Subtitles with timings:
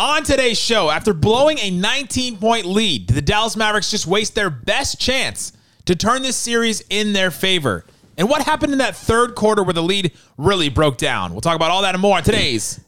[0.00, 4.34] On today's show, after blowing a 19 point lead, did the Dallas Mavericks just waste
[4.34, 5.52] their best chance
[5.84, 7.84] to turn this series in their favor?
[8.16, 11.32] And what happened in that third quarter where the lead really broke down?
[11.32, 12.80] We'll talk about all that and more on today's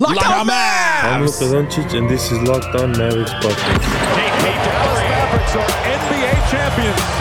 [0.00, 1.04] Locked, Locked On On Mavs.
[1.04, 3.78] I'm Luka Doncic, and this is Locked On Mavericks podcast.
[4.42, 7.13] The Dallas Mavericks are NBA champions.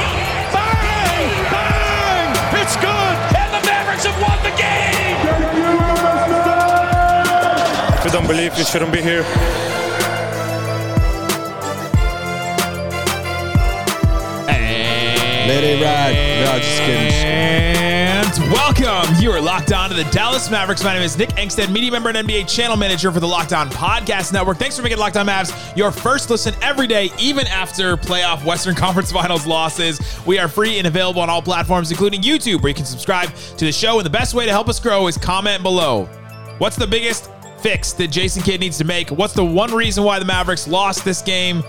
[8.24, 9.24] Don't believe, you shouldn't be here.
[15.46, 16.46] Let it ride.
[16.46, 17.12] No, just kidding.
[17.12, 19.14] And welcome.
[19.22, 20.86] You are locked on to the Dallas Mavericks.
[20.86, 23.70] My name is Nick Angstadt, media member and NBA channel manager for the Locked On
[23.70, 24.58] Podcast Network.
[24.58, 28.74] Thanks for making Locked On Mavs your first listen every day, even after playoff Western
[28.84, 30.00] Conference Finals losses.
[30.26, 33.66] We are free and available on all platforms, including YouTube, where you can subscribe to
[33.66, 34.00] the show.
[34.00, 36.06] And the best way to help us grow is comment below.
[36.60, 37.30] What's the biggest
[37.64, 39.10] fix that Jason Kidd needs to make?
[39.10, 41.64] What's the one reason why the Mavericks lost this game?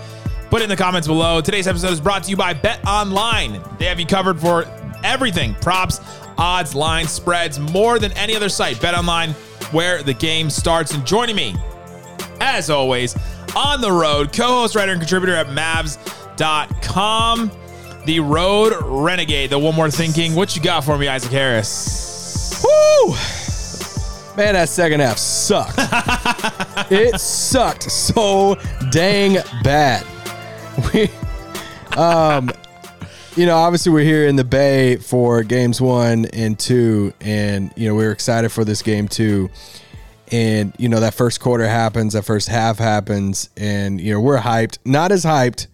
[0.49, 1.41] Put it in the comments below.
[1.41, 3.63] Today's episode is brought to you by Bet Online.
[3.79, 4.65] They have you covered for
[5.03, 6.01] everything props,
[6.37, 8.79] odds, lines, spreads, more than any other site.
[8.81, 9.31] Bet Online,
[9.71, 10.93] where the game starts.
[10.93, 11.55] And joining me,
[12.41, 13.17] as always,
[13.55, 17.51] on the road, co host, writer, and contributor at Mavs.com,
[18.05, 20.35] the road renegade, the one more thinking.
[20.35, 22.63] What you got for me, Isaac Harris?
[22.63, 23.15] Woo!
[24.37, 25.75] Man, that second half sucked.
[26.91, 28.55] it sucked so
[28.91, 30.05] dang bad.
[30.93, 31.09] We,
[31.95, 32.51] um,
[33.37, 37.87] you know, obviously we're here in the Bay for games one and two, and you
[37.87, 39.49] know we are excited for this game too.
[40.33, 44.39] And you know that first quarter happens, that first half happens, and you know we're
[44.39, 44.79] hyped.
[44.83, 45.67] Not as hyped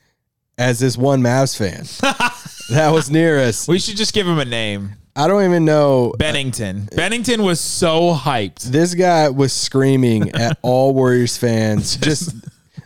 [0.62, 1.86] as this one Mavs fan
[2.70, 3.67] that was near us.
[3.67, 4.92] We should just give him a name.
[5.16, 6.14] I don't even know.
[6.18, 6.88] Bennington.
[6.95, 8.64] Bennington was so hyped.
[8.64, 12.34] This guy was screaming at all Warriors fans, just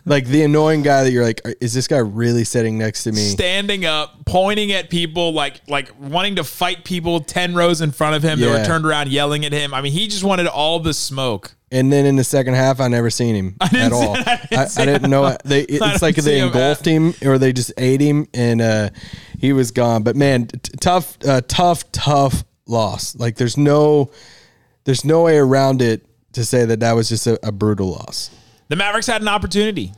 [0.06, 3.18] like the annoying guy that you're like, is this guy really sitting next to me?
[3.18, 8.16] Standing up, pointing at people, like like wanting to fight people ten rows in front
[8.16, 8.64] of him that were Yeah.
[8.64, 9.72] turned around yelling at him.
[9.74, 11.54] I mean, he just wanted all the smoke.
[11.72, 14.16] And then in the second half, I never seen him at all.
[14.16, 15.36] I didn't I, I didn't know.
[15.44, 18.90] They, I it's like they engulfed him or they just ate him, and uh,
[19.38, 20.02] he was gone.
[20.02, 23.16] But man, t- tough, uh, tough, tough loss.
[23.16, 24.10] Like there's no,
[24.84, 28.30] there's no way around it to say that that was just a, a brutal loss.
[28.68, 29.92] The Mavericks had an opportunity.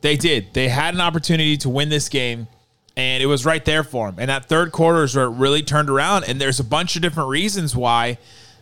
[0.00, 0.52] They did.
[0.52, 2.46] They had an opportunity to win this game,
[2.96, 4.16] and it was right there for them.
[4.18, 6.24] And that third quarter is where it really turned around.
[6.24, 8.18] And there's a bunch of different reasons why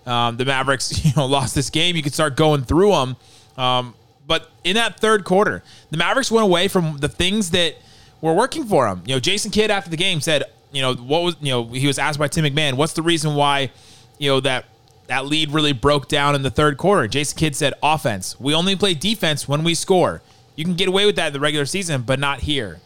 [0.07, 1.97] um, the Mavericks, you know, lost this game.
[1.97, 3.17] You could start going through them.
[3.57, 3.95] Um,
[4.27, 7.77] but in that third quarter, the Mavericks went away from the things that
[8.21, 9.03] were working for them.
[9.07, 11.87] You know, Jason Kidd after the game said, you know, what was, you know, he
[11.87, 13.71] was asked by Tim McMahon, what's the reason why,
[14.19, 14.67] you know, that
[15.09, 17.07] that lead really broke down in the third quarter.
[17.09, 18.39] Jason Kidd said, offense.
[18.41, 20.23] We only play defense when we score.
[20.57, 22.81] You can get away with that in the regular season, but not here.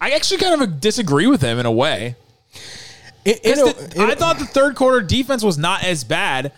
[0.00, 2.16] I actually kind of disagree with him in a way.
[3.24, 6.52] It, the- I thought the third quarter defense was not as bad,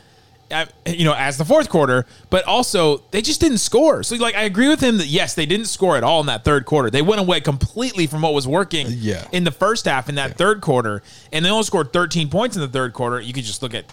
[0.51, 4.03] uh, you know, as the fourth quarter, but also they just didn't score.
[4.03, 6.45] So, like, I agree with him that yes, they didn't score at all in that
[6.45, 6.91] third quarter.
[6.91, 9.27] They went away completely from what was working Yeah.
[9.33, 12.63] in the first half in that third quarter, and they only scored 13 points in
[12.63, 13.21] the third quarter.
[13.21, 13.85] You could just look at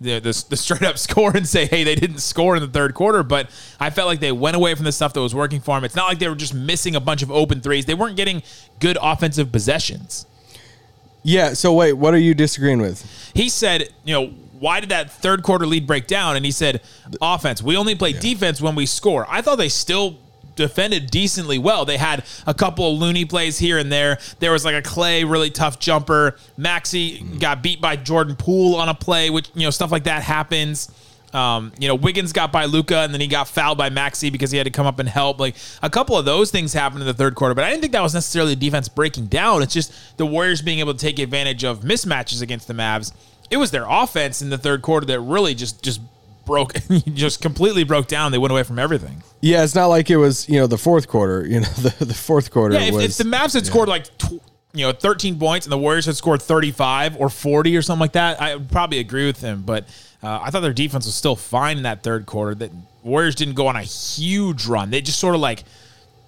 [0.00, 2.92] the, the, the straight up score and say, hey, they didn't score in the third
[2.94, 5.76] quarter, but I felt like they went away from the stuff that was working for
[5.76, 5.84] them.
[5.84, 7.84] It's not like they were just missing a bunch of open threes.
[7.86, 8.42] They weren't getting
[8.80, 10.26] good offensive possessions.
[11.22, 11.52] Yeah.
[11.54, 13.04] So wait, what are you disagreeing with?
[13.34, 14.26] he said, you know,
[14.58, 16.36] why did that third quarter lead break down?
[16.36, 16.82] And he said,
[17.20, 17.62] offense.
[17.62, 19.26] We only play defense when we score.
[19.28, 20.18] I thought they still
[20.54, 21.84] defended decently well.
[21.84, 24.18] They had a couple of loony plays here and there.
[24.38, 26.36] There was like a Clay really tough jumper.
[26.58, 30.22] Maxi got beat by Jordan Poole on a play, which you know stuff like that
[30.22, 30.90] happens.
[31.32, 34.50] Um, you know, Wiggins got by Luka and then he got fouled by Maxi because
[34.50, 35.40] he had to come up and help.
[35.40, 37.92] Like a couple of those things happened in the third quarter, but I didn't think
[37.94, 39.62] that was necessarily defense breaking down.
[39.62, 43.12] It's just the Warriors being able to take advantage of mismatches against the Mavs.
[43.50, 46.00] It was their offense in the third quarter that really just just
[46.44, 46.74] broke,
[47.14, 48.32] just completely broke down.
[48.32, 49.22] They went away from everything.
[49.40, 51.46] Yeah, it's not like it was you know the fourth quarter.
[51.46, 54.06] You know the, the fourth quarter Yeah, if, was if the Mavs had scored like
[54.18, 54.42] tw-
[54.74, 58.12] you know 13 points and the Warriors had scored 35 or 40 or something like
[58.12, 59.62] that, I would probably agree with him.
[59.62, 59.86] But
[60.22, 62.54] uh, I thought their defense was still fine in that third quarter.
[62.54, 62.70] That
[63.02, 64.90] Warriors didn't go on a huge run.
[64.90, 65.64] They just sort of like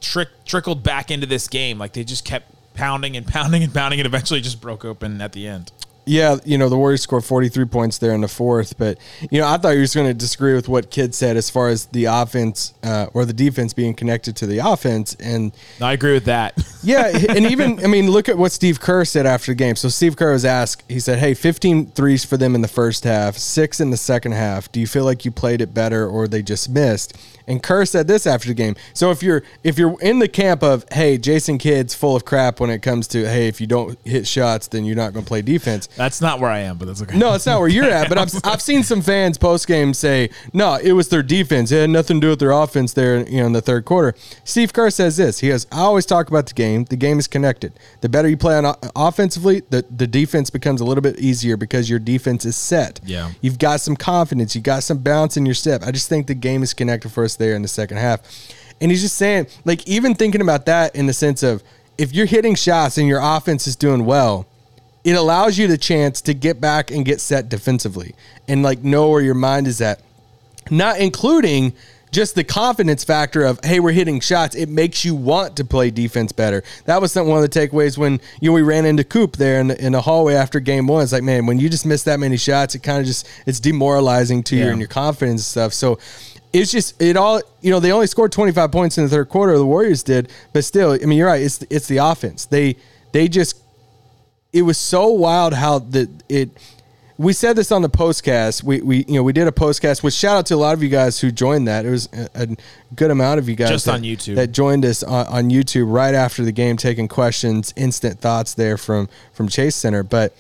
[0.01, 1.79] trick trickled back into this game.
[1.79, 5.33] Like they just kept pounding and pounding and pounding, and eventually just broke open at
[5.33, 5.71] the end.
[6.07, 8.99] Yeah, you know, the Warriors scored 43 points there in the fourth, but,
[9.31, 11.49] you know, I thought you were just going to disagree with what Kidd said as
[11.49, 15.15] far as the offense uh, or the defense being connected to the offense.
[15.15, 16.55] And I agree with that.
[16.83, 19.77] yeah, and even, I mean, look at what Steve Kerr said after the game.
[19.77, 23.05] So Steve Kerr was asked, he said, hey, 15 threes for them in the first
[23.05, 24.71] half, six in the second half.
[24.71, 27.17] Do you feel like you played it better or they just missed?
[27.47, 28.75] And Kerr said this after the game.
[28.95, 32.61] So if you're if you're in the camp of hey, Jason Kidd's full of crap
[32.61, 35.29] when it comes to hey, if you don't hit shots, then you're not going to
[35.29, 35.89] play defense.
[35.97, 37.17] That's not where I am, but that's okay.
[37.17, 38.09] No, it's not where you're at.
[38.09, 41.71] But I've, I've seen some fans post game say, no, it was their defense.
[41.71, 44.17] It had nothing to do with their offense there, you know, in the third quarter.
[44.45, 45.41] Steve Kerr says this.
[45.41, 46.85] He goes, I always talk about the game.
[46.85, 47.79] The game is connected.
[48.01, 51.89] The better you play on offensively, the, the defense becomes a little bit easier because
[51.89, 53.01] your defense is set.
[53.05, 53.31] Yeah.
[53.41, 54.55] You've got some confidence.
[54.55, 55.83] You've got some bounce in your step.
[55.85, 58.21] I just think the game is connected for us there in the second half.
[58.81, 61.63] And he's just saying, like, even thinking about that in the sense of
[61.97, 64.47] if you're hitting shots and your offense is doing well,
[65.05, 68.15] it allows you the chance to get back and get set defensively.
[68.49, 70.01] And like know where your mind is at.
[70.71, 71.75] Not including
[72.11, 74.55] just the confidence factor of hey we're hitting shots.
[74.55, 76.63] It makes you want to play defense better.
[76.87, 79.69] That was one of the takeaways when you know we ran into coop there in
[79.69, 81.03] the, in the hallway after game one.
[81.03, 83.61] It's like man when you just miss that many shots it kind of just it's
[83.61, 85.73] demoralizing to you and your confidence and stuff.
[85.75, 85.99] So
[86.53, 89.59] it's just it all you know they only scored 25 points in the third quarter
[89.59, 92.47] the warriors did but still i mean you're right it's it's the offense.
[92.47, 92.77] They
[93.11, 93.64] they just
[94.55, 96.49] it was so wild how the it
[97.19, 98.63] we said this on the postcast.
[98.63, 100.03] We, we you know we did a postcast.
[100.03, 101.85] Which shout out to a lot of you guys who joined that.
[101.85, 102.57] It was a, a
[102.95, 104.37] good amount of you guys Just that, on YouTube.
[104.37, 108.77] that joined us on, on YouTube right after the game, taking questions, instant thoughts there
[108.77, 110.03] from from Chase Center.
[110.03, 110.35] But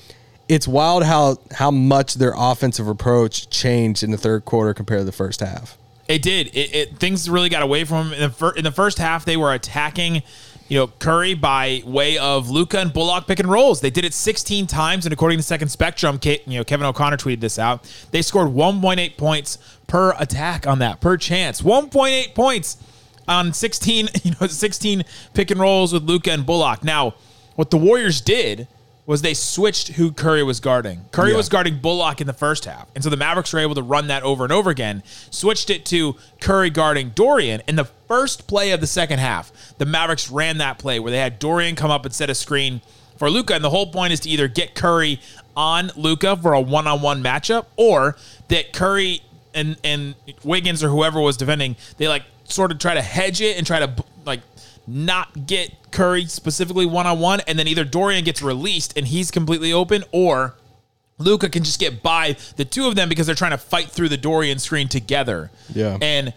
[0.49, 5.05] it's wild how how much their offensive approach changed in the third quarter compared to
[5.05, 5.77] the first half.
[6.07, 6.49] It did.
[6.49, 9.25] It, it things really got away from them in the fir- in the first half.
[9.25, 10.23] They were attacking,
[10.69, 13.81] you know, Curry by way of Luka and Bullock pick and rolls.
[13.81, 17.41] They did it 16 times, and according to Second Spectrum, you know, Kevin O'Connor tweeted
[17.41, 17.91] this out.
[18.11, 21.61] They scored 1.8 points per attack on that per chance.
[21.61, 22.79] 1.8 points
[23.29, 26.83] on 16, you know, 16 pick and rolls with Luka and Bullock.
[26.83, 27.15] Now,
[27.57, 28.67] what the Warriors did
[29.07, 31.05] was they switched who Curry was guarding.
[31.13, 31.37] Curry Yeah.
[31.37, 32.87] was guarding Bullock in the first half.
[32.95, 35.85] And so the Mavericks were able to run that over and over again, switched it
[35.87, 37.63] to Curry guarding Dorian.
[37.69, 41.19] In the first play of the second half, the Mavericks ran that play where they
[41.19, 42.81] had Dorian come up and set a screen
[43.19, 43.55] for Luka.
[43.55, 45.21] And the whole point is to either get Curry
[45.55, 48.17] on Luka for a one on one matchup or
[48.49, 49.21] that Curry
[49.53, 53.59] and, and Wiggins or whoever was defending, they like sort of try to hedge it
[53.59, 53.93] and try to
[54.25, 54.41] like
[54.87, 59.31] not get Curry specifically one on one, and then either Dorian gets released and he's
[59.31, 60.57] completely open, or
[61.19, 64.09] Luka can just get by the two of them because they're trying to fight through
[64.09, 65.51] the Dorian screen together.
[65.73, 65.99] Yeah.
[66.01, 66.35] And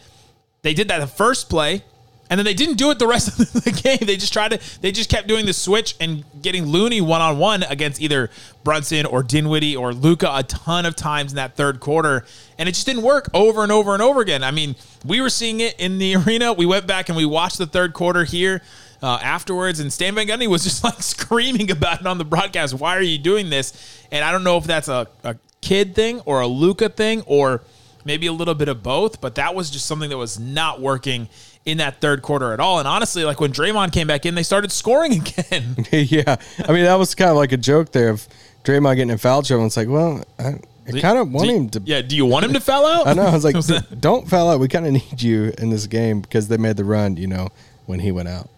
[0.61, 1.83] they did that the first play,
[2.29, 3.99] and then they didn't do it the rest of the game.
[4.01, 7.37] They just tried to they just kept doing the switch and getting Looney one on
[7.37, 8.29] one against either
[8.63, 12.25] Brunson or Dinwiddie or Luka a ton of times in that third quarter.
[12.57, 14.43] And it just didn't work over and over and over again.
[14.43, 14.75] I mean,
[15.05, 16.53] we were seeing it in the arena.
[16.53, 18.61] We went back and we watched the third quarter here
[19.01, 22.73] uh, afterwards, and Stan Van Gundy was just like screaming about it on the broadcast.
[22.73, 24.05] Why are you doing this?
[24.11, 27.61] And I don't know if that's a, a kid thing or a Luka thing or
[28.05, 31.27] maybe a little bit of both, but that was just something that was not working
[31.67, 32.79] in that third quarter at all.
[32.79, 35.75] And honestly, like when Draymond came back in, they started scoring again.
[35.91, 36.37] yeah,
[36.67, 38.27] I mean that was kind of like a joke there of
[38.63, 39.65] Draymond getting in foul trouble.
[39.65, 41.81] It's like, well, I, I kind of want Do- him to.
[41.85, 43.07] Yeah, do you want him to foul out?
[43.07, 43.23] I know.
[43.23, 43.67] I was like, Was
[43.99, 44.59] don't foul out.
[44.61, 47.17] We kind of need you in this game because they made the run.
[47.17, 47.49] You know,
[47.85, 48.49] when he went out.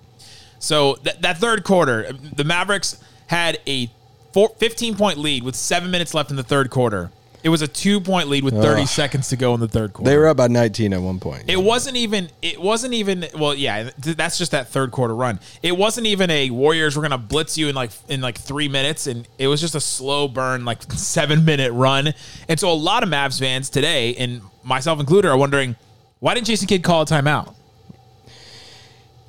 [0.59, 3.89] So that, that third quarter, the Mavericks had a
[4.33, 7.11] four, 15 point lead with seven minutes left in the third quarter.
[7.44, 8.88] It was a two point lead with 30 Ugh.
[8.88, 10.09] seconds to go in the third quarter.
[10.09, 11.45] They were up by 19 at one point.
[11.47, 12.30] It wasn't even.
[12.41, 13.25] It wasn't even.
[13.38, 15.40] Well, yeah, th- that's just that third quarter run.
[15.63, 16.95] It wasn't even a Warriors.
[16.95, 19.81] We're gonna blitz you in like in like three minutes, and it was just a
[19.81, 22.13] slow burn, like seven minute run.
[22.47, 25.75] And so a lot of Mavs fans today, and myself included, are wondering
[26.19, 27.56] why didn't Jason Kidd call a timeout?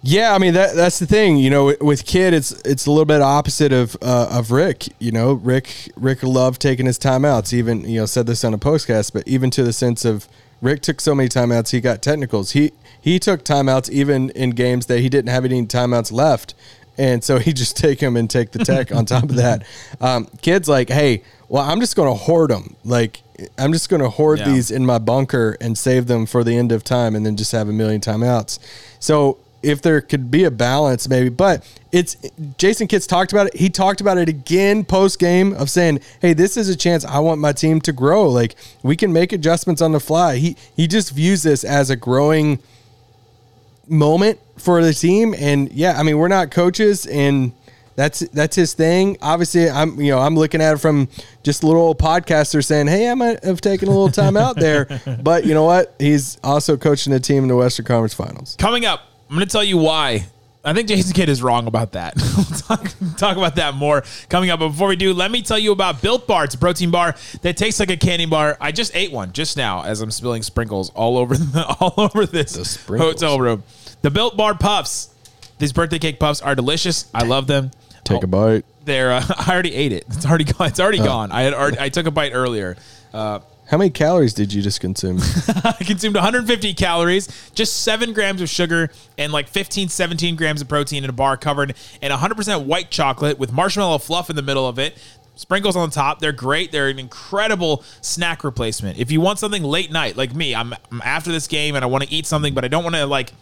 [0.02, 1.37] Yeah, I mean that that's the thing.
[1.37, 4.88] You know, with Kidd, it's it's a little bit opposite of uh, of Rick.
[4.99, 7.52] You know, Rick Rick loved taking his timeouts.
[7.52, 10.26] Even you know said this on a postcast, but even to the sense of
[10.62, 12.52] Rick took so many timeouts, he got technicals.
[12.52, 16.54] He he took timeouts even in games that he didn't have any timeouts left,
[16.97, 19.64] and so he just take him and take the tech on top of that.
[20.00, 22.75] Um, Kidd's like, hey, well, I'm just going to hoard them.
[22.85, 23.21] Like
[23.59, 24.47] I'm just going to hoard Yeah.
[24.50, 27.52] these in my bunker and save them for the end of time, and then just
[27.52, 28.59] have a million timeouts.
[28.99, 31.28] So if there could be a balance, maybe.
[31.28, 32.16] But it's
[32.58, 33.56] Jason Kidd's talked about it.
[33.56, 37.04] He talked about it again post game of saying, "Hey, this is a chance.
[37.04, 38.28] I want my team to grow.
[38.28, 41.96] Like we can make adjustments on the fly." He he just views this as a
[41.96, 42.58] growing
[43.88, 45.34] moment for the team.
[45.38, 47.52] And yeah, I mean, we're not coaches, and
[47.96, 49.18] That's that's his thing.
[49.20, 51.08] Obviously, I'm you know I'm looking at it from
[51.42, 54.56] just a little old podcaster saying, "Hey, I might have taken a little time out
[54.56, 54.86] there,"
[55.22, 55.96] but you know what?
[55.98, 58.56] He's also coaching a team in the Western Conference Finals.
[58.58, 59.00] Coming up,
[59.30, 60.26] I'm going to tell you why.
[60.64, 62.14] I think Jason Kidd is wrong about that.
[62.37, 64.58] we'll talk, talk about that more coming up.
[64.58, 66.44] But before we do, let me tell you about Built Bar.
[66.44, 68.58] It's a protein bar that tastes like a candy bar.
[68.60, 72.26] I just ate one just now as I'm spilling sprinkles all over the, all over
[72.26, 73.62] this hotel room.
[74.02, 75.14] The Built Bar Puffs.
[75.58, 77.08] These birthday cake puffs are delicious.
[77.14, 77.70] I love them.
[78.02, 78.64] Take Oh, a bite.
[78.84, 79.12] They're.
[79.12, 80.04] Uh, I already ate it.
[80.08, 80.66] It's already gone.
[80.68, 81.30] It's already gone.
[81.32, 82.76] I had already, I took a bite earlier.
[83.14, 83.38] Uh,
[83.70, 85.18] How many calories did you just consume?
[85.64, 90.68] I consumed 150 calories, just 7 grams of sugar, and like 15, 17 grams of
[90.68, 94.66] protein in a bar covered in 100% white chocolate with marshmallow fluff in the middle
[94.66, 94.98] of it.
[95.36, 96.18] Sprinkles on the top.
[96.18, 96.72] They're great.
[96.72, 98.98] They're an incredible snack replacement.
[98.98, 101.86] If you want something late night, like me, I'm, I'm after this game and I
[101.86, 103.32] want to eat something, but I don't want to like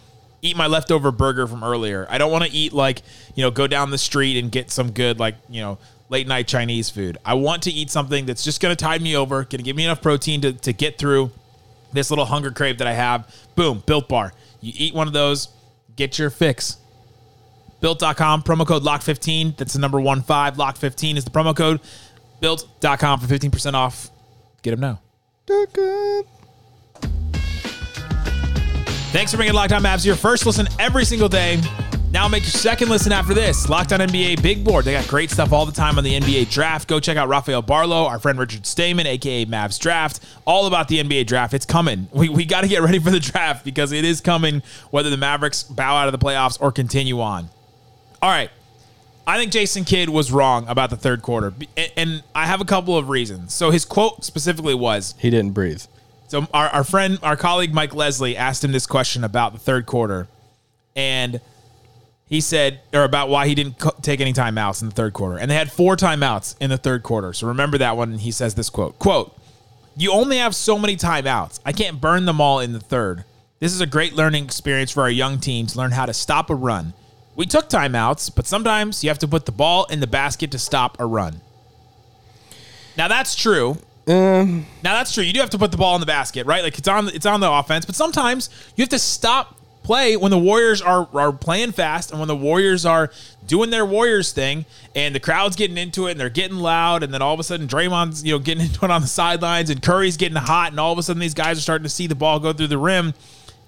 [0.42, 2.06] eat my leftover burger from earlier.
[2.10, 3.00] I don't want to eat like,
[3.34, 5.78] you know, go down the street and get some good like, you know,
[6.08, 7.18] late night Chinese food.
[7.24, 9.76] I want to eat something that's just going to tide me over, going to give
[9.76, 11.30] me enough protein to, to get through
[11.92, 13.34] this little hunger crave that I have.
[13.54, 14.32] Boom, Built Bar.
[14.60, 15.48] You eat one of those,
[15.96, 16.76] get your fix.
[17.80, 19.56] Built.com, promo code LOCK15.
[19.56, 20.56] That's the number one five.
[20.56, 21.80] LOCK15 is the promo code.
[22.40, 24.10] Built.com for 15% off.
[24.62, 25.00] Get them now.
[29.10, 31.60] Thanks for making Locked On Mavs your first listen every single day.
[32.10, 33.68] Now make your second listen after this.
[33.68, 34.86] Locked On NBA Big Board.
[34.86, 36.88] They got great stuff all the time on the NBA draft.
[36.88, 40.20] Go check out Rafael Barlowe, our friend Richard Stayman, aka Mavs Draft.
[40.46, 41.52] All about the NBA draft.
[41.52, 42.08] It's coming.
[42.10, 45.18] We, we got to get ready for the draft because it is coming, whether the
[45.18, 47.50] Mavericks bow out of the playoffs or continue on.
[48.22, 48.50] All right.
[49.26, 51.52] I think Jason Kidd was wrong about the third quarter.
[51.76, 53.52] And- And I have a couple of reasons.
[53.52, 55.82] So his quote specifically was he didn't breathe.
[56.28, 59.84] so our, our friend, our colleague Mike Leslie asked him this question about the third
[59.84, 60.26] quarter,
[60.96, 61.40] and
[62.28, 65.38] he said, or about why he didn't co- take any timeouts in the third quarter,
[65.38, 67.32] and they had four timeouts in the third quarter.
[67.32, 68.12] So remember that one.
[68.12, 69.34] And he says this quote: "Quote:
[69.96, 71.60] You only have so many timeouts.
[71.64, 73.24] I can't burn them all in the third.
[73.60, 76.50] This is a great learning experience for our young team to learn how to stop
[76.50, 76.92] a run.
[77.34, 80.58] We took timeouts, but sometimes you have to put the ball in the basket to
[80.58, 81.40] stop a run.
[82.96, 84.66] Now that's true." Um.
[84.82, 85.22] Now that's true.
[85.22, 86.62] You do have to put the ball in the basket, right?
[86.62, 89.57] Like it's on it's on the offense, but sometimes you have to stop
[89.88, 93.10] play when the Warriors are are playing fast and when the Warriors are
[93.46, 97.14] doing their Warriors thing and the crowd's getting into it and they're getting loud and
[97.14, 99.82] then all of a sudden Draymond's, you know, getting into it on the sidelines and
[99.82, 102.14] Curry's getting hot and all of a sudden these guys are starting to see the
[102.14, 103.14] ball go through the rim.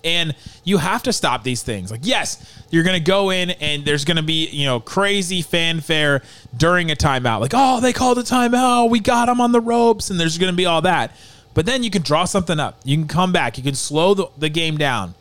[0.04, 0.34] And
[0.64, 1.90] you have to stop these things.
[1.90, 5.42] Like, yes, you're going to go in and there's going to be, you know, crazy
[5.42, 6.22] fanfare
[6.56, 7.40] during a timeout.
[7.40, 8.88] Like, oh, they called a timeout.
[8.88, 10.08] We got them on the ropes.
[10.08, 11.14] And there's going to be all that.
[11.52, 12.80] But then you can draw something up.
[12.82, 13.58] You can come back.
[13.58, 15.14] You can slow the, the game down.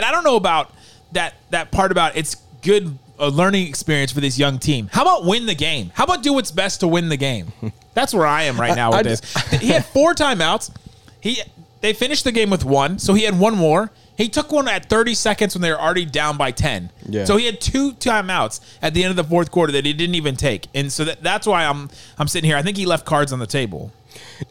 [0.00, 0.72] And I don't know about
[1.12, 4.88] that that part about it's good a learning experience for this young team.
[4.90, 5.90] How about win the game?
[5.92, 7.52] How about do what's best to win the game?
[7.92, 9.20] That's where I am right now with this.
[9.60, 10.74] He had four timeouts.
[11.20, 11.42] He
[11.82, 13.90] they finished the game with one, so he had one more.
[14.16, 16.90] He took one at 30 seconds when they were already down by 10.
[17.06, 17.24] Yeah.
[17.26, 20.14] So he had two timeouts at the end of the fourth quarter that he didn't
[20.14, 20.66] even take.
[20.74, 22.56] And so that, that's why I'm I'm sitting here.
[22.56, 23.92] I think he left cards on the table.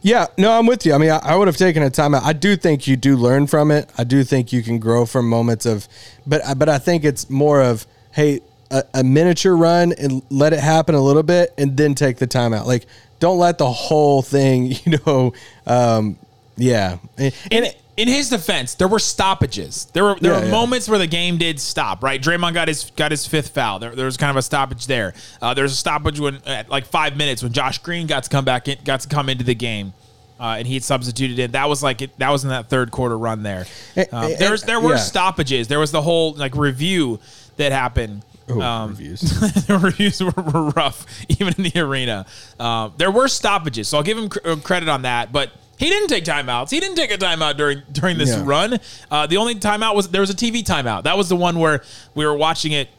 [0.02, 0.94] Yeah, no, I'm with you.
[0.94, 2.24] I mean, I, I would have taken a timeout.
[2.24, 3.90] I do think you do learn from it.
[3.98, 5.88] I do think you can grow from moments of,
[6.26, 10.60] but but I think it's more of hey, a, a miniature run and let it
[10.60, 12.66] happen a little bit, and then take the timeout.
[12.66, 12.86] Like,
[13.20, 15.34] don't let the whole thing, you know,
[15.66, 16.18] um,
[16.58, 16.98] yeah.
[17.18, 17.66] And, In,
[18.00, 19.86] in his defense, there were stoppages.
[19.94, 20.52] There were there Yeah, were yeah.
[20.52, 22.02] moments where the game did stop.
[22.02, 23.80] Right, Draymond got his got his fifth foul.
[23.80, 25.14] There, there was kind of a stoppage there.
[25.42, 28.30] Uh, there was a stoppage when at like five minutes when Josh Green got to
[28.30, 29.94] come back in, got to come into the game.
[30.40, 31.52] Uh, and he had substituted in.
[31.52, 33.66] That was like it, that was in that third quarter run there.
[33.98, 34.98] Eh, Um, eh, there was there were yeah.
[34.98, 35.68] stoppages.
[35.68, 37.20] There was the whole like review
[37.58, 38.24] that happened.
[38.48, 39.20] Oh, Um, reviews.
[39.68, 42.26] the reviews were, were rough, even in the arena.
[42.60, 45.32] Um, there were stoppages, so I'll give him cr- uh, credit on that.
[45.34, 46.70] But he didn't take timeouts.
[46.70, 48.44] He didn't take a timeout during during this Yeah.
[48.46, 48.80] run.
[49.10, 51.04] Uh, the only timeout was there was a TV timeout.
[51.04, 51.82] That was the one where
[52.16, 52.90] we were watching it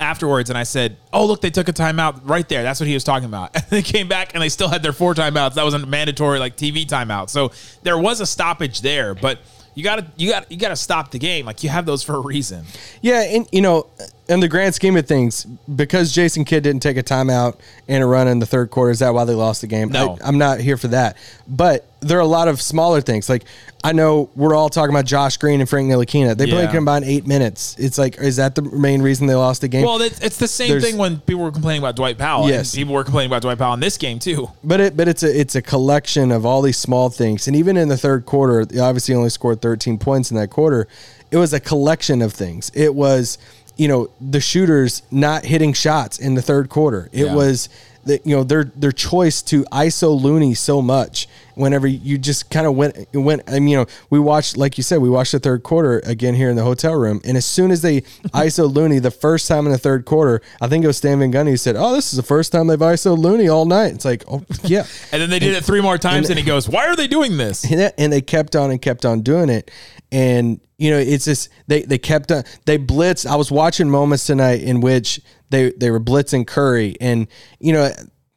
[0.00, 2.94] afterwards, and I said, "Oh, look, they took a timeout right there." That's what he
[2.94, 3.50] was talking about.
[3.54, 5.54] And they came back and they still had their four timeouts.
[5.54, 7.30] That was a mandatory like TV timeout.
[7.30, 7.50] So
[7.82, 9.38] there was a stoppage there, but.
[9.76, 11.46] You gotta, you got, you gotta stop the game.
[11.46, 12.64] Like you have those for a reason.
[13.02, 13.88] Yeah, and you know,
[14.28, 15.42] in the grand scheme of things,
[15.74, 19.00] because Jason Kidd didn't take a timeout and a run in the third quarter, is
[19.00, 19.88] that why they lost the game?
[19.88, 20.16] No.
[20.24, 21.16] I, am not here for that.
[21.48, 23.28] But there are a lot of smaller things.
[23.28, 23.44] Like
[23.82, 26.36] I know we're all talking about Josh Green and Frank Ntilikina.
[26.36, 26.72] They played Yeah.
[26.72, 27.76] combined eight minutes.
[27.78, 29.84] It's like, is that the main reason they lost the game?
[29.84, 32.48] Well, it's, it's the same There's- thing when people were complaining about Dwight Powell.
[32.48, 32.72] Yes.
[32.72, 34.50] and people were complaining about Dwight Powell in this game too.
[34.62, 37.46] But it but it's a it's a collection of all these small things.
[37.46, 40.86] And even in the third quarter, they obviously only scored 13 points in that quarter.
[41.30, 42.70] It was a collection of things.
[42.74, 43.38] It was
[43.76, 47.08] you know, the shooters not hitting shots in the third quarter.
[47.12, 47.34] It Yeah.
[47.34, 47.68] was
[48.04, 51.28] the, you know their their choice to ISO Looney so much.
[51.54, 54.82] Whenever you just kind of went went, I mean, you know, we watched like you
[54.82, 57.70] said, we watched the third quarter again here in the hotel room, and as soon
[57.70, 58.00] as they
[58.34, 61.32] ISO Looney the first time in the third quarter, I think it was Stan Van
[61.32, 64.04] Gundy who said, "Oh, this is the first time they've ISO Looney all night." It's
[64.04, 64.86] like, oh yeah.
[65.12, 67.36] And then they did it three more times, and he goes, "Why are they doing
[67.36, 69.70] this?" and, and they kept on and kept on doing it
[70.14, 74.26] and you know it's just they they kept on they blitz i was watching moments
[74.26, 75.20] tonight in which
[75.50, 76.96] they they were blitzing curry.
[77.00, 77.26] And
[77.60, 77.90] you know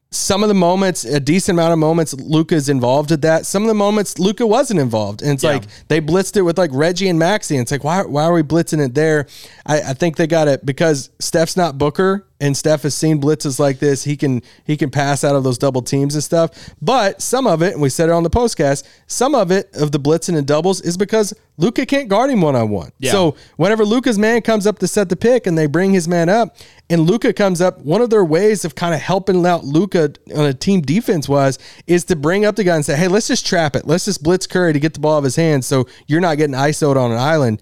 [0.09, 3.45] some of the moments a decent amount of moments luka's involved at that.
[3.45, 5.21] Some of the moments luka wasn't involved.
[5.21, 5.51] And it's Yeah.
[5.53, 7.51] like they blitzed it with like reggie and maxi.
[7.51, 9.27] And it's like why, why are we blitzing it there?
[9.65, 13.59] I, I think they got it because steph's not booker and Steph has seen blitzes
[13.59, 14.03] like this.
[14.03, 16.73] He can he can pass out of those double teams and stuff.
[16.81, 19.91] But some of it, and we said it on the postcast, some of it of
[19.91, 22.91] the blitzing and doubles is because Luka can't guard him one on one.
[23.11, 26.29] So whenever Luka's man comes up to set the pick and they bring his man
[26.29, 26.55] up,
[26.89, 30.45] and Luka comes up, one of their ways of kind of helping out Luka on
[30.45, 33.45] a team defense was is to bring up the guy and say, Hey, let's just
[33.47, 33.87] trap it.
[33.87, 36.37] Let's just blitz Curry to get the ball out of his hands so you're not
[36.37, 37.61] getting ISO'd on an island.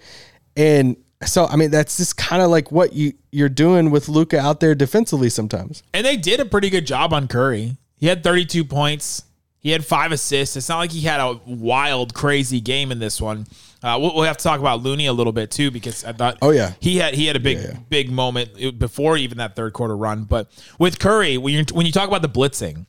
[0.57, 4.39] And so I mean that's just kind of like what you you're doing with Luka
[4.39, 5.83] out there defensively sometimes.
[5.93, 7.77] And they did a pretty good job on Curry.
[7.97, 9.23] He had 32 points.
[9.59, 10.55] He had five assists.
[10.55, 13.47] It's not like he had a wild, crazy game in this one.
[13.81, 16.37] Uh, we'll, we'll have to talk about Looney a little bit too because I thought.
[16.41, 16.73] Oh, yeah.
[16.79, 20.25] he had he had a big big moment before even that third quarter run.
[20.25, 22.85] But with Curry, when you when you talk about the blitzing,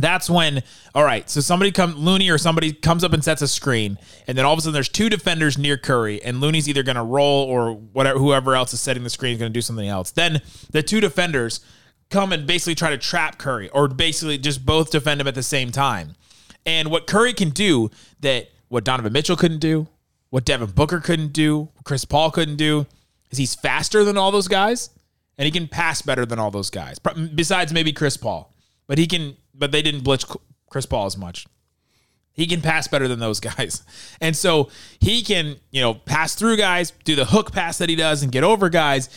[0.00, 0.62] that's when
[0.94, 4.36] all right so somebody come looney or somebody comes up and sets a screen and
[4.36, 7.02] then all of a sudden there's two defenders near curry and looney's either going to
[7.02, 10.10] roll or whatever whoever else is setting the screen is going to do something else.
[10.10, 11.60] Then the two defenders
[12.10, 15.42] come and basically try to trap curry or basically just both defend him at the
[15.42, 16.14] same time.
[16.64, 17.90] And what curry can do
[18.20, 19.88] that what donovan mitchell couldn't do
[20.30, 22.86] what devin booker couldn't do chris paul couldn't do
[23.30, 24.90] is he's faster than all those guys
[25.38, 26.98] and he can pass better than all those guys.
[26.98, 28.52] Besides maybe Chris Paul,
[28.88, 29.36] but he can.
[29.54, 30.24] But they didn't blitz
[30.68, 31.46] Chris Paul as much.
[32.32, 33.82] He can pass better than those guys,
[34.20, 37.94] and so he can you know pass through guys, do the hook pass that he
[37.94, 39.08] does, and get over guys.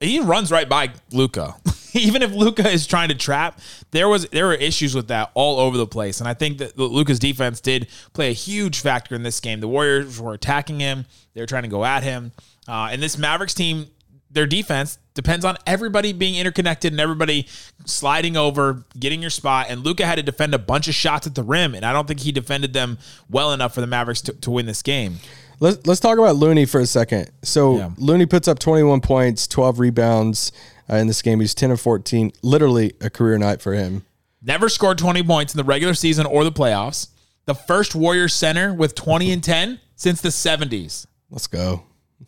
[0.00, 1.54] He runs right by Luka.
[1.94, 3.60] Even if Luka is trying to trap,
[3.92, 6.76] there was there were issues with that all over the place, and I think that
[6.76, 9.60] Luka's defense did play a huge factor in this game.
[9.60, 12.32] The Warriors were attacking him; they were trying to go at him,
[12.66, 13.86] uh, and this Mavericks team
[14.34, 17.46] their defense depends on everybody being interconnected and everybody
[17.86, 19.66] sliding over, getting your spot.
[19.68, 22.06] And Luka had to defend a bunch of shots at the rim, and I don't
[22.06, 22.98] think he defended them
[23.30, 25.16] well enough for the Mavericks to, to win this game.
[25.60, 27.30] Let's let's talk about Looney for a second.
[27.42, 27.90] So Yeah.
[27.96, 30.52] Looney puts up 21 points, 12 rebounds
[30.90, 31.40] uh, in this game.
[31.40, 32.32] He's 10 of 14.
[32.42, 34.04] Literally a career night for him.
[34.42, 37.08] Never scored 20 points in the regular season or the playoffs.
[37.46, 41.06] The first Warrior center with 20 and 10 since the 70s.
[41.30, 41.84] Let's go.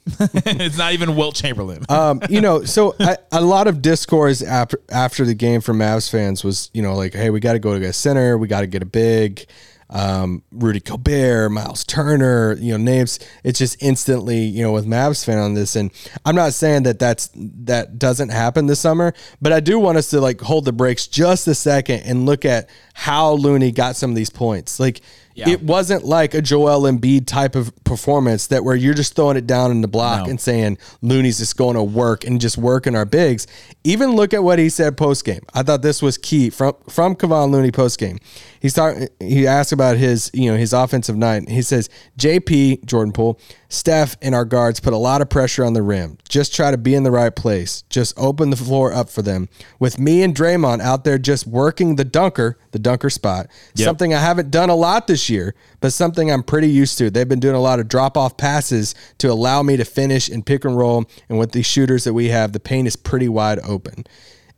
[0.46, 1.84] it's not even Wilt Chamberlain.
[1.96, 6.10] Um, you know, so I, a lot of discourse after after the game from Mavs
[6.10, 8.60] fans was, you know, like, hey, we got to go to a center, we got
[8.60, 9.46] to get a big.
[9.88, 13.20] Um, Rudy Gobert, Myles Turner, you know, names.
[13.44, 15.90] It's just instantly, you know, with Mavs fan on this, and
[16.24, 20.10] I'm not saying that that's that doesn't happen this summer, but I do want us
[20.10, 24.10] to like hold the brakes just a second and look at how Looney got some
[24.10, 24.80] of these points.
[24.80, 25.02] Like,
[25.36, 25.50] Yeah.
[25.50, 29.46] it wasn't like a Joel Embiid type of performance that where you're just throwing it
[29.46, 30.30] down in the block No.
[30.30, 33.46] and saying Looney's just going to work and just working our bigs.
[33.84, 35.42] Even look at what he said post game.
[35.52, 38.18] I thought this was key from from Kevon Looney post game.
[38.60, 39.08] He's talking.
[39.20, 41.48] He asked about his you know his offensive night.
[41.48, 43.38] He says JP Jordan Poole,
[43.68, 46.18] Steph, and our guards put a lot of pressure on the rim.
[46.28, 47.82] Just try to be in the right place.
[47.90, 49.48] Just open the floor up for them.
[49.78, 53.48] With me and Draymond out there just working the dunker, the dunker spot.
[53.74, 57.10] Something I haven't done a lot this year, but something I'm pretty used to.
[57.10, 60.46] They've been doing a lot of drop off passes to allow me to finish and
[60.46, 61.04] pick and roll.
[61.28, 64.04] And with these shooters that we have, the paint is pretty wide open.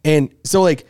[0.04, 0.86] And so like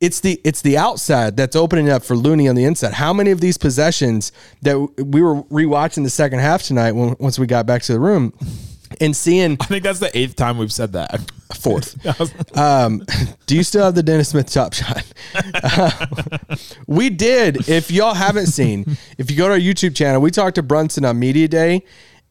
[0.00, 2.94] it's the it's the outside that's opening up for Looney on the inside.
[2.94, 4.32] How many of these possessions
[4.62, 8.00] that we were rewatching the second half tonight when, once we got back to the
[8.00, 8.32] room
[9.00, 11.20] and seeing I think that's the eighth time we've said that.
[11.58, 11.96] fourth.
[12.56, 13.04] Um,
[13.46, 15.04] do you still have the Dennis Smith top shot?
[16.86, 17.68] we did.
[17.68, 21.04] If y'all haven't seen, if you go to our YouTube channel, we talked to Brunson
[21.04, 21.84] on Media Day,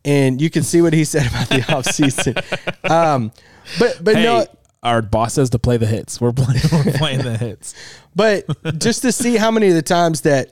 [0.04, 2.90] and you can see what he said about the offseason.
[2.90, 3.32] Um,
[3.80, 4.46] but but hey, no,
[4.84, 6.22] our boss says to play the hits.
[6.22, 6.62] We're playing.
[6.72, 7.74] We're playing the hits.
[8.15, 8.46] but
[8.80, 10.52] just to see how many of the times that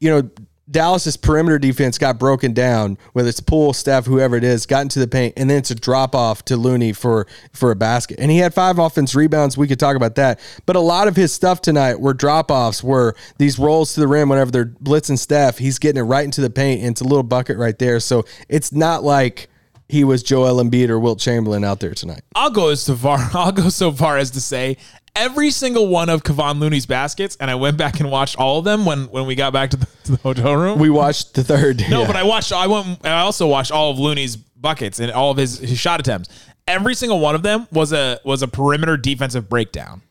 [0.00, 0.30] you know
[0.70, 4.98] Dallas's perimeter defense got broken down, whether it's Poole, Steph, whoever it is, got into
[4.98, 8.18] the paint, and then it's a drop off to Looney for for a basket.
[8.20, 9.56] And he had five offense rebounds.
[9.56, 10.40] We could talk about that.
[10.66, 14.08] But a lot of his stuff tonight were drop offs, were these rolls to the
[14.08, 15.58] rim whenever they're blitzing Steph.
[15.58, 18.00] He's getting it right into the paint, and it's a little bucket right there.
[18.00, 19.48] So it's not like
[19.88, 22.22] he was Joel Embiid or Wilt Chamberlain out there tonight.
[22.34, 23.18] I'll go as far.
[23.34, 24.76] I'll go so far as to say
[25.16, 28.64] every single one of Kevon Looney's baskets, and I went back and watched all of
[28.64, 30.78] them when when we got back to the, to the hotel room.
[30.78, 31.82] We watched the third.
[31.90, 32.06] no, yeah.
[32.06, 32.52] but I watched.
[32.52, 33.04] I went.
[33.04, 36.28] I also watched all of Looney's buckets and all of his, his shot attempts.
[36.66, 40.02] Every single one of them was a was a perimeter defensive breakdown.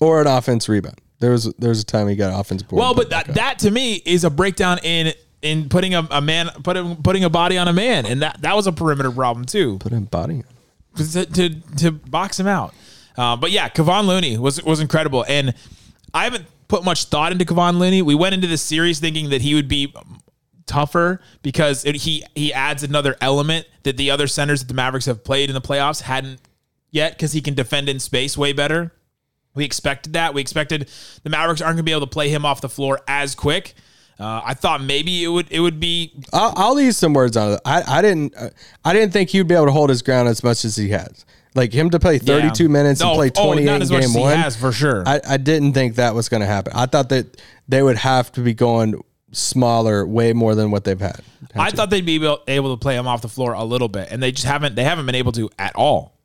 [0.00, 1.00] or an offense rebound.
[1.18, 2.80] There was there was a time he got offense board.
[2.80, 6.48] Well, but that that to me is a breakdown in in putting a, a man
[6.62, 9.78] putting putting a body on a man, and that that was a perimeter problem too.
[9.78, 10.42] put him body.
[10.96, 11.06] on.
[11.06, 12.74] to, to, to box him out.
[13.16, 15.54] Uh, but yeah, Kevon Looney was was incredible, and
[16.12, 18.02] I haven't put much thought into Kevon Looney.
[18.02, 19.94] We went into this series thinking that he would be
[20.66, 25.06] tougher because it, he he adds another element that the other centers that the Mavericks
[25.06, 26.40] have played in the playoffs hadn't
[26.90, 28.92] yet because he can defend in space way better.
[29.54, 30.34] We expected that.
[30.34, 30.90] We expected
[31.22, 33.74] the Mavericks aren't going to be able to play him off the floor as quick.
[34.18, 37.52] Uh, I thought maybe it would it would be I'll, I'll leave some words on
[37.52, 37.60] it.
[37.64, 38.48] I, I didn't uh,
[38.84, 41.24] I didn't think he'd be able to hold his ground as much as he has.
[41.54, 42.68] Like him to play 32 Yeah.
[42.68, 44.36] minutes and No, play oh, 28 not in as much game one.
[44.36, 45.02] has, for sure.
[45.06, 46.72] I, I didn't think that was going to happen.
[46.76, 49.02] I thought that they would have to be going
[49.32, 51.20] smaller, way more than what they've had.
[51.54, 54.08] I thought they'd be able, able to play him off the floor a little bit,
[54.10, 54.74] and they just haven't.
[54.74, 56.15] They haven't been able to at all,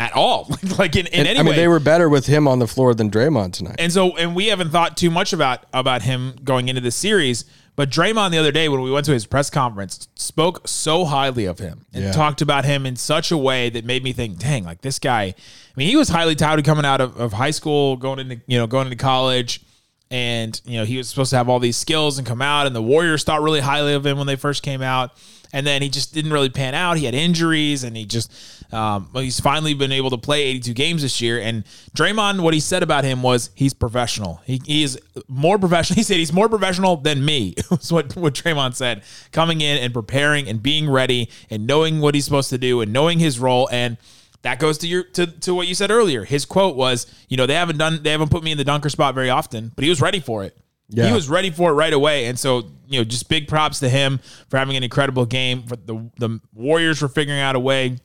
[0.00, 0.48] at all.
[0.78, 1.56] like in, in And, any I mean, way.
[1.56, 3.76] they were better with him on the floor than Draymond tonight.
[3.78, 7.44] and so, and we haven't thought too much about about him going into this series.
[7.74, 11.46] But Draymond the other day when we went to his press conference spoke so highly
[11.46, 12.12] of him and Yeah.
[12.12, 15.22] talked about him in such a way that made me think, dang, like this guy.
[15.22, 15.34] I
[15.76, 18.66] mean, he was highly touted coming out of, of high school, going into you know
[18.66, 19.62] going into college,
[20.10, 22.66] and you know he was supposed to have all these skills and come out.
[22.66, 25.12] And the Warriors thought really highly of him when they first came out,
[25.52, 26.96] and then he just didn't really pan out.
[26.96, 28.32] He had injuries, and he just
[28.72, 31.40] um, he's finally been able to play 82 games this year.
[31.40, 34.40] And Draymond, what he said about him was he's professional.
[34.46, 35.82] He, he is more professional.
[36.02, 37.54] He said he's more professional than me.
[37.70, 39.02] was what what Draymond said.
[39.30, 42.92] Coming in and preparing and being ready and knowing what he's supposed to do and
[42.92, 43.98] knowing his role and.
[44.42, 46.24] That goes to your to, to what you said earlier.
[46.24, 48.88] His quote was, you know, they haven't done they haven't put me in the dunker
[48.88, 50.56] spot very often, but he was ready for it.
[50.88, 51.06] Yeah.
[51.06, 52.26] He was ready for it right away.
[52.26, 55.62] And so, you know, just big props to him for having an incredible game.
[55.62, 57.98] For the the Warriors for figuring out a way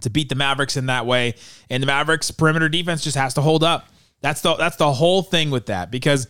[0.00, 1.34] to beat the Mavericks in that way.
[1.70, 3.88] And the Mavericks perimeter defense just has to hold up.
[4.20, 6.28] That's the that's the whole thing with that because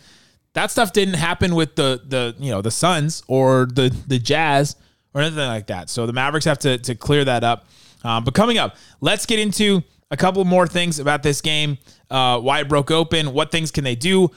[0.53, 4.75] that stuff didn't happen with the the you know the Suns or the the Jazz
[5.13, 5.89] or anything like that.
[5.89, 7.67] So the Mavericks have to to clear that up.
[8.03, 11.77] Um, but coming up, let's get into a couple more things about this game.
[12.09, 13.33] Uh, why it broke open.
[13.33, 14.29] What things can they do?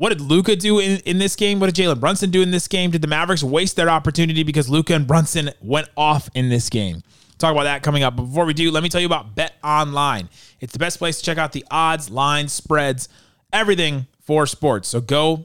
[0.00, 1.60] What did Luka do in, in this game?
[1.60, 2.90] What did Jalen Brunson do in this game?
[2.90, 7.02] Did the Mavericks waste their opportunity because Luka and Brunson went off in this game?
[7.36, 8.16] Talk about that coming up.
[8.16, 10.30] But before we do, let me tell you about Bet Online.
[10.58, 13.10] It's the best place to check out the odds, lines, spreads,
[13.52, 14.88] everything for sports.
[14.88, 15.44] So go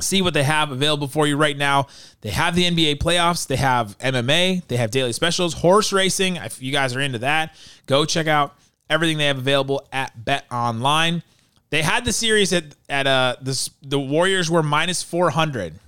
[0.00, 1.86] see what they have available for you right now.
[2.22, 6.34] They have the NBA playoffs, they have MMA, they have daily specials, horse racing.
[6.34, 7.54] If you guys are into that,
[7.86, 8.56] go check out
[8.90, 11.22] everything they have available at Bet Online.
[11.70, 15.80] They had the series at at uh this the Warriors were minus 400.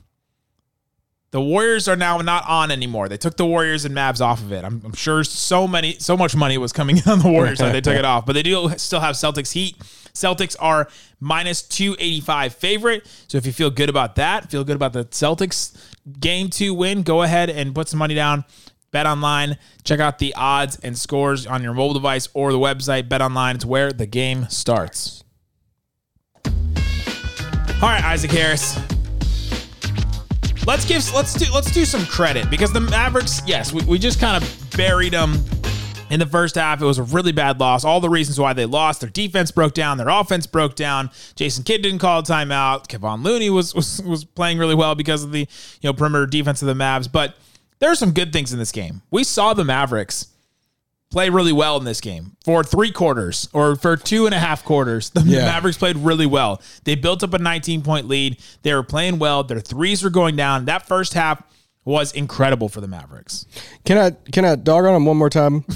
[1.31, 3.09] The Warriors are now not on anymore.
[3.11, 4.65] They took the Warriors and Mavs off of it.
[4.65, 7.73] I'm, I'm sure so many, so much money was coming in on the Warriors that
[7.73, 8.25] they took it off.
[8.25, 9.79] But they do still have Celtics Heat.
[10.15, 10.89] Celtics are
[11.21, 13.07] minus 285 favorite.
[13.29, 15.77] So if you feel good about that, feel good about the Celtics
[16.19, 18.45] game two win, go ahead and put some money down.
[18.91, 19.59] Bet online.
[19.85, 23.07] Check out the odds and scores on your mobile device or the website.
[23.09, 23.57] Bet online.
[23.57, 25.25] It's where the game starts.
[27.81, 28.79] All right, Isaac Harris
[30.69, 34.21] let's give let's do let's do some credit because the Mavericks, yes, we, we just
[34.21, 35.43] kind of buried them
[36.11, 36.83] in the first half.
[36.83, 37.85] It was a really bad loss.
[37.85, 41.11] All the reasons why they lost: their defense broke down, their offense broke down.
[41.37, 42.87] Jason Kidd didn't call a timeout.
[42.87, 45.41] Kevon Looney was was was playing really well because of the
[45.81, 47.11] you know perimeter defense of the Mavs.
[47.11, 47.35] But
[47.79, 49.01] there are some good things in this game.
[49.11, 50.27] We saw the Mavericks
[51.11, 54.65] play really well in this game for three quarters or for two and a half
[54.65, 55.11] quarters.
[55.11, 55.47] The Yeah.
[55.47, 56.61] Mavericks played really well.
[56.85, 58.37] They built up a 19 point lead.
[58.63, 59.43] They were playing well.
[59.43, 60.67] Their threes were going down.
[60.67, 61.43] That first half
[61.85, 63.47] was incredible for the Mavericks.
[63.87, 65.65] Can I can I dog on them one more time?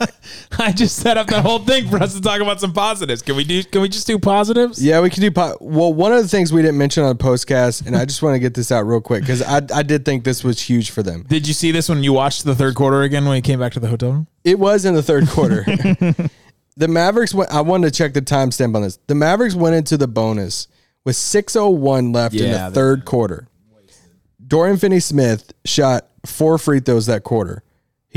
[0.58, 3.22] I just set up that whole thing for us to talk about some positives.
[3.22, 3.62] Can we do?
[3.64, 4.82] Can we just do positives?
[4.82, 5.30] Yeah, we can do.
[5.30, 8.22] Po- well, one of the things we didn't mention on the postcast, and I just
[8.22, 10.90] want to get this out real quick because I I did think this was huge
[10.90, 11.24] for them.
[11.28, 13.72] Did you see this when you watched the third quarter again when you came back
[13.72, 14.26] to the hotel room?
[14.44, 15.64] It was in the third quarter.
[16.76, 17.50] the Mavericks went.
[17.50, 18.98] I wanted to check the timestamp on this.
[19.06, 20.68] The Mavericks went into the bonus
[21.04, 23.48] with 6:01 left in the third quarter.
[24.46, 27.62] Dorian Finney-Smith shot four free throws that quarter.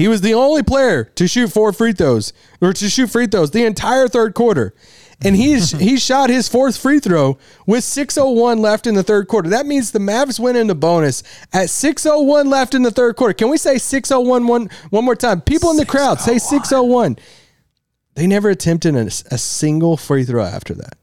[0.02, 3.52] He was the only player to shoot four free throws or to shoot free throws
[3.52, 4.74] the entire third quarter.
[5.24, 7.38] and he's he shot his fourth free throw
[7.68, 9.48] with 6:01 left in the third quarter.
[9.52, 11.22] That means the Mavs went into bonus
[11.54, 13.36] at 6:01 left in the third quarter.
[13.36, 15.40] Can we say 6:01 one one more time?
[15.42, 17.20] People in the crowd say 6:01.
[18.16, 20.98] They never attempted a, a single free throw after that.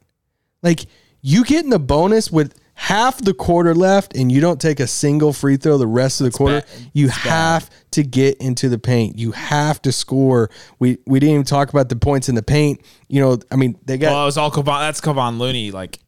[0.61, 0.87] Like
[1.21, 4.87] you get in the bonus with half the quarter left and you don't take a
[4.87, 6.91] single free throw the rest of the quarter, bad.
[6.93, 9.19] you have to get into the paint.
[9.19, 10.49] You have to score.
[10.79, 12.81] We we didn't even talk about the points in the paint.
[13.09, 14.79] You know, I mean, they got Well, it was all Kevon.
[14.79, 15.73] That's Kevon Looney.
[15.73, 15.99] Like,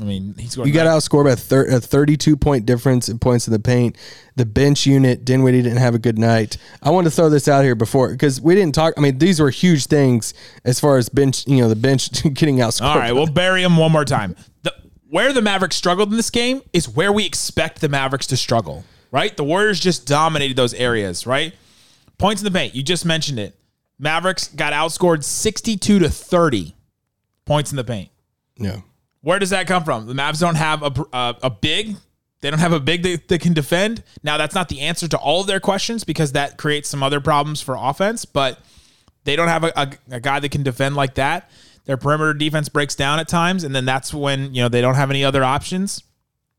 [0.00, 0.68] I mean, he's going.
[0.68, 3.96] you got outscored by a, thir- a 32 point difference in points in the paint.
[4.36, 6.56] The bench unit, Dinwiddie didn't have a good night.
[6.82, 8.94] I want to throw this out here before because we didn't talk.
[8.96, 10.32] I mean, these were huge things
[10.64, 12.86] as far as bench, you know, the bench getting outscored.
[12.86, 14.34] All right, we'll bury him one more time.
[15.16, 18.84] Where the Mavericks struggled in this game is where we expect the Mavericks to struggle,
[19.10, 19.34] right?
[19.34, 21.54] The Warriors just dominated those areas, right?
[22.18, 23.58] Points in the paint, you just mentioned it.
[23.98, 26.74] Mavericks got outscored 62 to 30
[27.46, 28.10] points in the paint.
[28.58, 28.80] yeah.
[29.22, 30.06] Where does that come from?
[30.06, 31.96] The Mavs don't have a, a, a big.
[32.42, 34.02] They don't have a big that, that can defend.
[34.22, 37.22] Now, that's not the answer to all of their questions because that creates some other
[37.22, 38.58] problems for offense, but
[39.24, 41.50] they don't have a, a, a guy that can defend like that.
[41.86, 44.96] Their perimeter defense breaks down at times, and then that's when, you know, they don't
[44.96, 46.02] have any other options.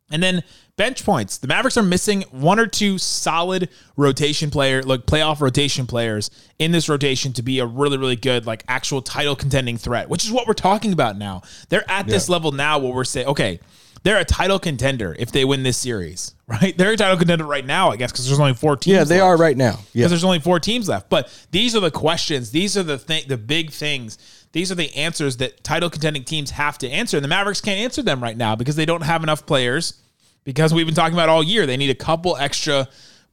[0.10, 0.44] And then
[0.78, 1.38] bench points.
[1.38, 6.72] The Mavericks are missing one or two solid rotation player, like playoff rotation players in
[6.72, 10.32] this rotation to be a really, really good, like actual title contending threat, which is
[10.32, 11.42] what we're talking about now.
[11.70, 13.60] They're at this level now where we're saying, okay,
[14.04, 16.78] they're a title contender if they win this series, right?
[16.78, 18.96] They're a title contender right now, I guess, because there's only four teams.
[18.96, 19.80] Yeah, they left are right now.
[19.92, 20.04] Yeah.
[20.04, 21.10] because there's only four teams left.
[21.10, 22.52] But these are the questions.
[22.52, 24.18] These are the thing, the big things.
[24.58, 27.16] These are the answers that title contending teams have to answer.
[27.16, 30.02] And the Mavericks can't answer them right now because they don't have enough players.
[30.46, 32.88] Because we've been talking about all year, they need a couple extra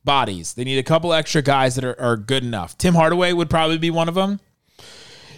[0.04, 0.52] bodies.
[0.52, 2.76] They need a couple extra guys that are, are good enough.
[2.76, 4.38] Tim Hardaway would probably be one of them.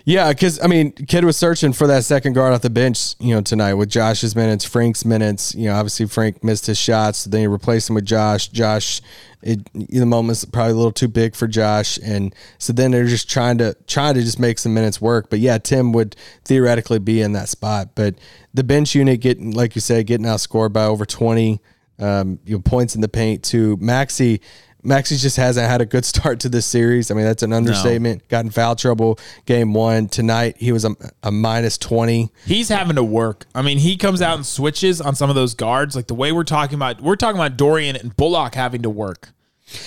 [0.06, 3.34] Yeah, because I mean, Kidd was searching for that second guard off the bench, you
[3.34, 5.52] know, tonight with Josh's minutes, Frank's minutes.
[5.52, 8.46] You know, obviously Frank missed his shots, so then you replace him with Josh.
[8.46, 9.02] Josh,
[9.42, 13.28] it, the moment's probably a little too big for Josh, and so then they're just
[13.28, 15.28] trying to trying to just make some minutes work.
[15.28, 16.14] But yeah, Tim would
[16.44, 18.14] theoretically be in that spot, but
[18.54, 21.60] the bench unit getting, like you said, getting outscored by over twenty
[21.98, 24.40] um, you know, points in the paint to Maxi.
[24.86, 27.10] Maxi just hasn't had a good start to this series.
[27.10, 28.26] I mean, that's an understatement.
[28.28, 30.08] Got in foul trouble game one.
[30.08, 32.30] Tonight, he was a, a minus 20.
[32.46, 33.46] He's having to work.
[33.54, 35.96] I mean, he comes out and switches on some of those guards.
[35.96, 39.30] Like the way we're talking about, we're talking about Dorian and Bullock having to work,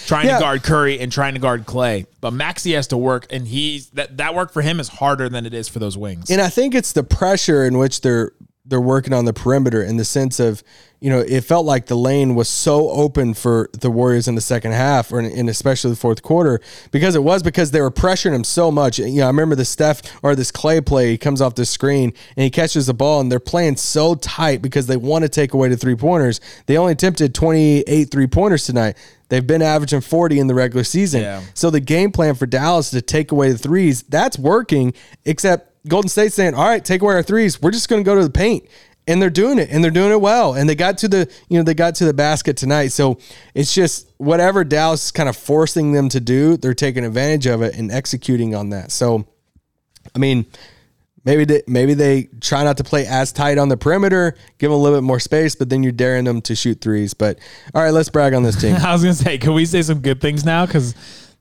[0.05, 0.35] trying Yeah.
[0.38, 2.05] to guard Curry and trying to guard Clay.
[2.21, 5.45] But Maxi has to work, and he's that that work for him is harder than
[5.45, 6.29] it is for those wings.
[6.29, 8.31] And I think it's the pressure in which they're
[8.69, 10.63] they're working on the perimeter in the sense of,
[10.99, 14.41] you know, it felt like the lane was so open for the Warriors in the
[14.41, 17.91] second half or in, in especially the fourth quarter because it was because they were
[17.91, 18.99] pressuring him so much.
[18.99, 22.13] You know, I remember the Steph or this Clay play, he comes off the screen
[22.36, 25.53] and he catches the ball and they're playing so tight because they want to take
[25.53, 26.39] away the three pointers.
[26.67, 28.95] They only attempted 28 three pointers tonight.
[29.29, 31.21] They've been averaging 40 in the regular season.
[31.21, 31.41] Yeah.
[31.53, 36.09] So the game plan for Dallas to take away the threes, that's working, except Golden
[36.09, 37.61] State saying, "All right, take away our threes.
[37.61, 38.65] We're just going to go to the paint."
[39.07, 40.53] And they're doing it, and they're doing it well.
[40.53, 42.89] And they got to the, you know, they got to the basket tonight.
[42.89, 43.17] So
[43.55, 47.63] it's just whatever Dallas is kind of forcing them to do, they're taking advantage of
[47.63, 48.91] it and executing on that.
[48.91, 49.25] So,
[50.13, 50.45] I mean,
[51.25, 54.79] maybe they, maybe they try not to play as tight on the perimeter, give them
[54.79, 57.13] a little bit more space, but then you're daring them to shoot threes.
[57.13, 57.39] But
[57.73, 58.75] all right, let's brag on this team.
[58.79, 60.65] I was gonna say, can we say some good things now?
[60.65, 60.95] Because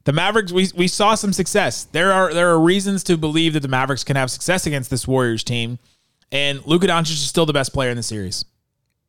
[0.09, 1.85] the Mavericks, we we saw some success.
[1.85, 5.07] There are there are reasons to believe that the Mavericks can have success against this
[5.07, 5.79] Warriors team,
[6.33, 8.47] and Luka Doncic is still the best player in the series.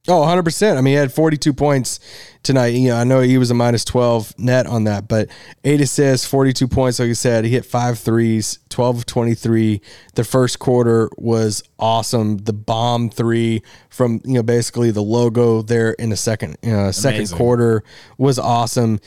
[0.08, 0.78] Oh, 100%.
[0.78, 2.00] I mean, he had 42 points
[2.42, 2.68] tonight.
[2.68, 5.30] You know, I know he was a minus 12 net on that, but
[5.64, 7.00] eight assists, 42 points.
[7.00, 9.82] Like you said, he hit five threes, 12 of 23.
[10.16, 12.38] The first quarter was awesome.
[12.38, 17.30] The bomb three from, you know, basically the logo there in the second, uh, second
[17.32, 17.84] quarter
[18.18, 19.00] was awesome.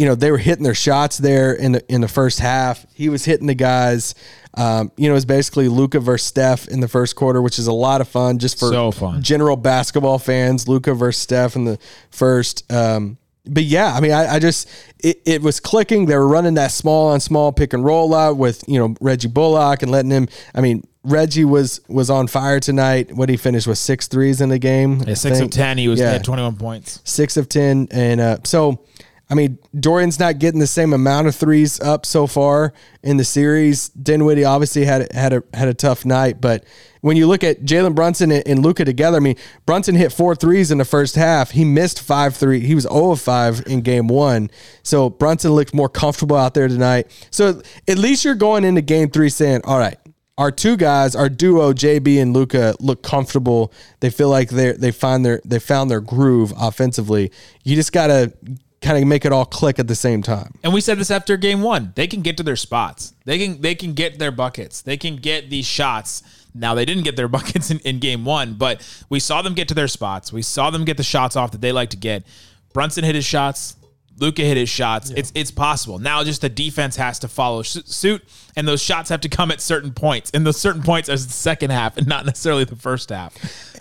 [0.00, 2.86] You know, they were hitting their shots there in the, in the first half.
[2.94, 4.14] He was hitting the guys.
[4.54, 7.66] Um, you know, it was basically Luka versus Steph in the first quarter, which is
[7.66, 9.22] a lot of fun just for So fun.
[9.22, 11.78] general basketball fans, Luka versus Steph in the
[12.10, 12.64] first.
[12.72, 14.68] Um, but yeah, I mean, I, I just
[15.00, 16.06] it, it was clicking.
[16.06, 19.28] They were running that small on small pick and roll out with you know Reggie
[19.28, 20.28] Bullock and letting him.
[20.54, 23.12] I mean, Reggie was was on fire tonight.
[23.14, 25.00] What he finished with six threes in the game.
[25.06, 27.00] Yeah, six of ten, he was Yeah at twenty one points.
[27.04, 28.82] six of ten, and uh, so
[29.30, 33.24] I mean Dorian's not getting the same amount of threes up so far in the
[33.24, 33.88] series.
[33.90, 36.64] Dinwiddie obviously had had a had a tough night, but
[37.00, 40.34] when you look at Jalen Brunson and, and Luka together, I mean Brunson hit four
[40.34, 41.52] threes in the first half.
[41.52, 42.60] He missed five three.
[42.60, 44.50] He was zero of five in game one.
[44.82, 47.06] So Brunson looked more comfortable out there tonight.
[47.30, 49.96] So at least you're going into game three saying, all right.
[50.38, 53.72] our two guys, our duo, JB and Luka, look comfortable.
[54.00, 57.30] They feel like they they find their they found their groove offensively.
[57.62, 58.32] You just gotta
[58.80, 60.54] kind of make it all click at the same time.
[60.62, 61.92] And we said this after game one.
[61.96, 63.12] They can get to their spots.
[63.24, 64.80] They can they can get their buckets.
[64.82, 66.22] They can get these shots.
[66.54, 69.68] Now they didn't get their buckets in, in game one, but we saw them get
[69.68, 70.32] to their spots.
[70.32, 72.24] We saw them get the shots off that they like to get.
[72.72, 73.76] Brunson hit his shots.
[74.20, 75.10] Luka hit his shots.
[75.10, 75.98] It's it's possible.
[75.98, 78.22] Now just the defense has to follow suit,
[78.54, 80.30] and those shots have to come at certain points.
[80.34, 83.34] And those certain points are the second half, and not necessarily the first half.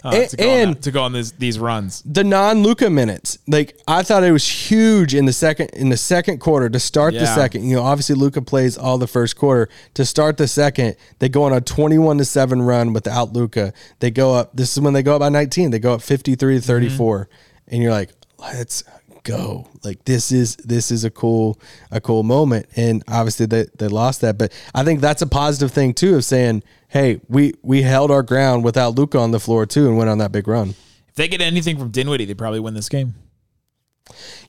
[0.04, 2.02] uh, And- to go on, that- to go on these these runs.
[2.06, 3.38] the non Luka minutes.
[3.48, 7.14] Like I thought it was huge in the second in the second quarter to start
[7.14, 7.68] the second.
[7.68, 9.68] You know, obviously Luka plays all the first quarter.
[9.96, 13.74] To start the second, they go on a twenty one to seven run without Luka.
[14.00, 14.52] They go up.
[14.56, 15.72] This is when they go up by nineteen.
[15.72, 17.28] They go up fifty three to thirty four,
[17.68, 18.84] and you're like, let's
[19.30, 19.68] go.
[19.84, 21.60] Like this is this is a cool
[21.92, 22.66] a cool moment.
[22.76, 26.26] And obviously they they lost that, but I think that's a positive thing too of
[26.26, 30.10] saying, hey, we we held our ground without Luka on the floor too, and went
[30.10, 30.70] on that big run.
[31.08, 33.16] If they get anything from Dinwiddie, they probably win this game.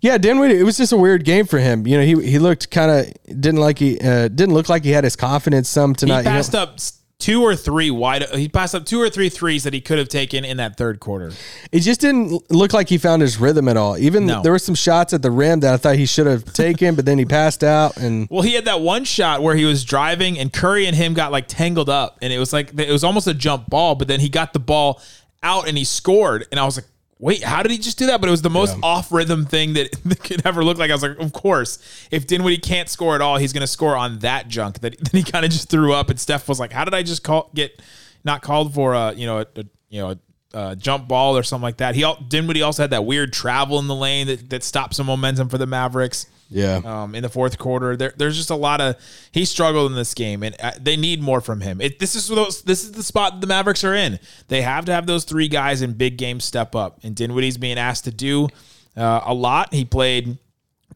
[0.00, 0.58] Yeah, Dinwiddie.
[0.58, 1.86] It was just a weird game for him.
[1.86, 4.90] You know, he he looked kind of didn't like he uh, didn't look like he
[4.90, 6.18] had his confidence some He tonight.
[6.20, 6.30] you know.
[6.30, 6.78] passed up
[7.20, 8.24] two or three wide.
[8.34, 10.98] He passed up two or three threes that he could have taken in that third
[10.98, 11.32] quarter.
[11.70, 13.96] It just didn't look like he found his rhythm at all.
[13.98, 14.42] Even No.
[14.42, 17.04] there were some shots at the rim that I thought he should have taken, but
[17.04, 17.96] then he passed out.
[17.96, 21.14] And Well, he had that one shot where he was driving and Curry and him
[21.14, 24.08] got like tangled up, and it was like it was almost a jump ball, but
[24.08, 25.00] then he got the ball
[25.42, 26.86] out and he scored, and I was like.
[27.20, 28.18] Wait, how did he just do that?
[28.20, 30.90] But it was the most off rhythm thing that, that could ever look like.
[30.90, 31.78] I was like, of course,
[32.10, 35.22] if Dinwiddie can't score at all, he's going to score on that junk that then
[35.22, 36.08] he kind of just threw up.
[36.08, 37.80] And Steph was like, how did I just call get
[38.24, 40.18] not called for a you know a, a you know a,
[40.52, 41.94] a jump ball or something like that?
[41.94, 45.48] He Dinwiddie also had that weird travel in the lane that that stopped some momentum
[45.48, 47.96] for the Mavericks yeah, um, in the fourth quarter.
[47.96, 48.96] There, there's just a lot of
[49.30, 51.80] he struggled in this game, and uh, they need more from him.
[51.80, 54.18] It, this is those, this is the spot the Mavericks are in.
[54.48, 57.78] They have to have those three guys in big games step up, and Dinwiddie's being
[57.78, 58.48] asked to do
[58.96, 59.72] uh, a lot.
[59.72, 60.38] He played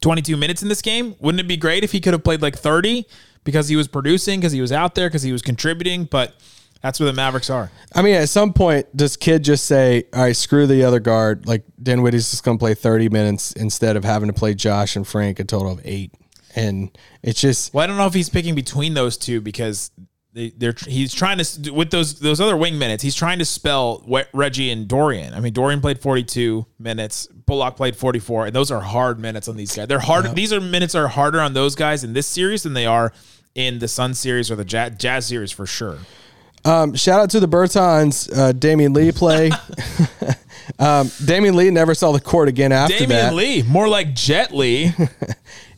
[0.00, 1.14] 22 minutes in this game.
[1.20, 3.06] Wouldn't it be great if he could have played like 30
[3.44, 6.04] because he was producing, because he was out there, because he was contributing?
[6.04, 6.34] But
[6.84, 7.70] that's where the Mavericks are.
[7.94, 11.46] I mean, at some point, does Kidd just say, "All right, screw the other guard"?
[11.46, 15.08] Like Dinwiddie's just going to play thirty minutes instead of having to play Josh and
[15.08, 16.12] Frank a total of eight,
[16.54, 16.90] and
[17.22, 19.92] it's just Well, I don't know if he's picking between those two because
[20.34, 23.02] they, they're he's trying to with those those other wing minutes.
[23.02, 25.32] He's trying to spell Reggie and Dorian.
[25.32, 29.56] I mean, Dorian played 42 minutes, Bullock played 44, and those are hard minutes on
[29.56, 29.88] these guys.
[29.88, 30.34] They're hard.
[30.34, 33.10] These are minutes are harder on those guys in this series than they are
[33.54, 35.96] in the Sun series or the Jazz, Jazz series for sure.
[36.64, 39.50] Um, shout out to the Bertans, uh, Damion Lee play.
[40.78, 43.34] um, Damion Lee never saw the court again after Damion that.
[43.34, 44.92] Lee, more like Jet Li.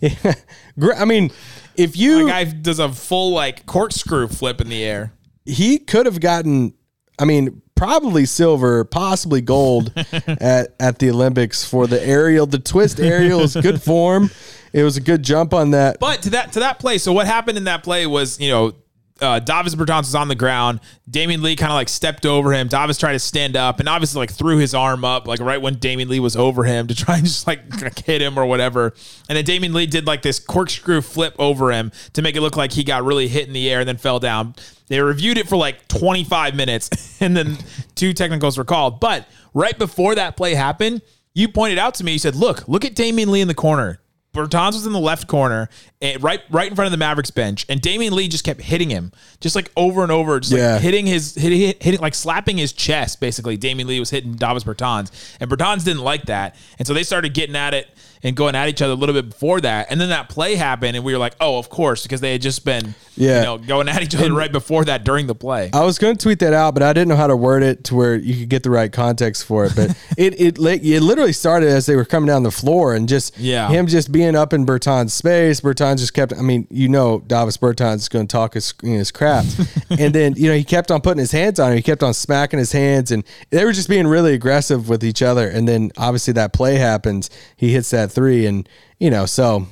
[0.78, 1.30] Gr- I mean,
[1.76, 5.12] if you guy does a full like corkscrew flip in the air.
[5.44, 6.74] he could have gotten,
[7.18, 12.46] I mean, probably silver, possibly gold at at the Olympics for the aerial.
[12.46, 14.30] The twist aerial is good form.
[14.72, 15.98] It was a good jump on that.
[16.00, 18.72] But to that to that play, so what happened in that play was, you know,
[19.20, 20.80] uh, Davis Bertans was on the ground.
[21.10, 22.68] Damion Lee kind of like stepped over him.
[22.68, 25.76] Davis tried to stand up and obviously like threw his arm up, like right when
[25.76, 27.60] Damion Lee was over him to try and just like
[28.04, 28.94] hit him or whatever.
[29.28, 32.56] And then Damion Lee did like this corkscrew flip over him to make it look
[32.56, 34.54] like he got really hit in the air and then fell down.
[34.88, 37.56] They reviewed it for like 25 minutes and then
[37.94, 39.00] two technicals were called.
[39.00, 41.02] But right before that play happened,
[41.34, 44.00] you pointed out to me, you said, look, look at Damion Lee in the corner.
[44.36, 45.68] Bertans was in the left corner,
[46.00, 48.90] eh, right right in front of the Mavericks bench, and Damion Lee just kept hitting
[48.90, 50.74] him, just like over and over, just Yeah.
[50.74, 53.20] like hitting his hitting, hitting like slapping his chest.
[53.20, 57.02] Basically, Damion Lee was hitting Davis Bertans, and Bertans didn't like that, and so they
[57.02, 57.88] started getting at it
[58.22, 60.96] and going at each other a little bit before that, and then that play happened,
[60.96, 63.38] and we were like, oh, of course, because they had just been Yeah.
[63.40, 65.70] you know going at each other right before that during the play.
[65.72, 67.84] I was going to tweet that out, but I didn't know how to word it
[67.84, 69.72] to where you could get the right context for it.
[69.76, 73.38] But it it it literally started as they were coming down the floor and just
[73.38, 73.68] Yeah.
[73.68, 75.60] him just being up in Bertan's space.
[75.60, 76.32] Bertan just kept.
[76.32, 79.44] I mean, you know, Davis Bertan's is going to talk his you know, his crap,
[79.98, 81.76] and then you know he kept on putting his hands on him.
[81.76, 85.22] He kept on smacking his hands, and they were just being really aggressive with each
[85.22, 85.48] other.
[85.48, 87.30] And then obviously that play happens.
[87.56, 89.68] He hits that three, and you know so.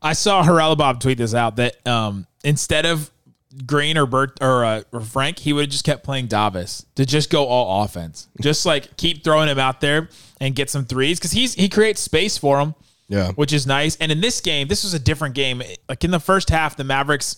[0.00, 3.10] I saw Haralabob tweet this out that um, instead of
[3.66, 7.04] Green or Bert or, uh, or Frank, he would have just kept playing Davis to
[7.04, 10.08] just go all offense, just like keep throwing him out there
[10.40, 12.74] and get some threes because he's he creates space for him,
[13.08, 13.32] Yeah.
[13.32, 13.96] which is nice.
[13.96, 15.62] And in this game, this was a different game.
[15.88, 17.36] Like in the first half, the Mavericks.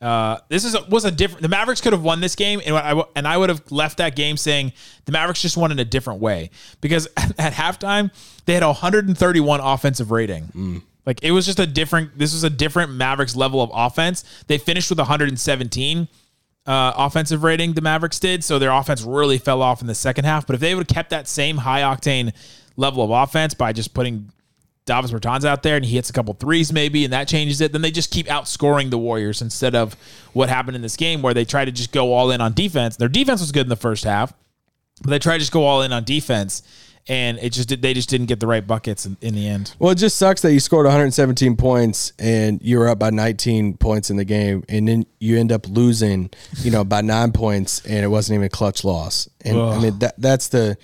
[0.00, 1.42] Uh, this is a, was a different.
[1.42, 4.14] The Mavericks could have won this game, and I and I would have left that
[4.14, 4.72] game saying
[5.06, 8.12] the Mavericks just won in a different way because at halftime
[8.46, 10.82] they had a 131 offensive rating.
[11.04, 12.16] Like it was just a different.
[12.16, 14.24] This was a different Mavericks level of offense.
[14.46, 16.08] They finished with 117.
[16.66, 20.26] uh, offensive rating the Mavericks did, so their offense really fell off in the second
[20.26, 20.46] half.
[20.46, 22.32] But if they would have kept that same high octane
[22.76, 24.30] level of offense by just putting
[24.88, 27.72] Davis Bertans out there and he hits a couple threes maybe and that changes it,
[27.72, 29.96] then they just keep outscoring the Warriors instead of
[30.32, 32.96] what happened in this game where they try to just go all in on defense.
[32.96, 34.32] Their defense was good in the first half,
[35.02, 36.62] but they tried to just go all in on defense
[37.08, 39.74] and it just they just didn't get the right buckets in, in, the end.
[39.78, 43.78] Well, it just sucks that you scored 117 points and you were up by 19
[43.78, 47.84] points in the game, and then you end up losing, you know, by nine points,
[47.86, 49.28] and it wasn't even a clutch loss.
[49.42, 49.74] And Ugh.
[49.74, 50.76] I mean that that's the,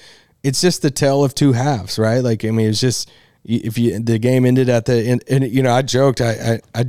[0.43, 2.21] it's just the tale of two halves, right?
[2.21, 3.11] Like I mean, it's just
[3.45, 6.81] if you the game ended at the end and you know I joked I I,
[6.81, 6.85] I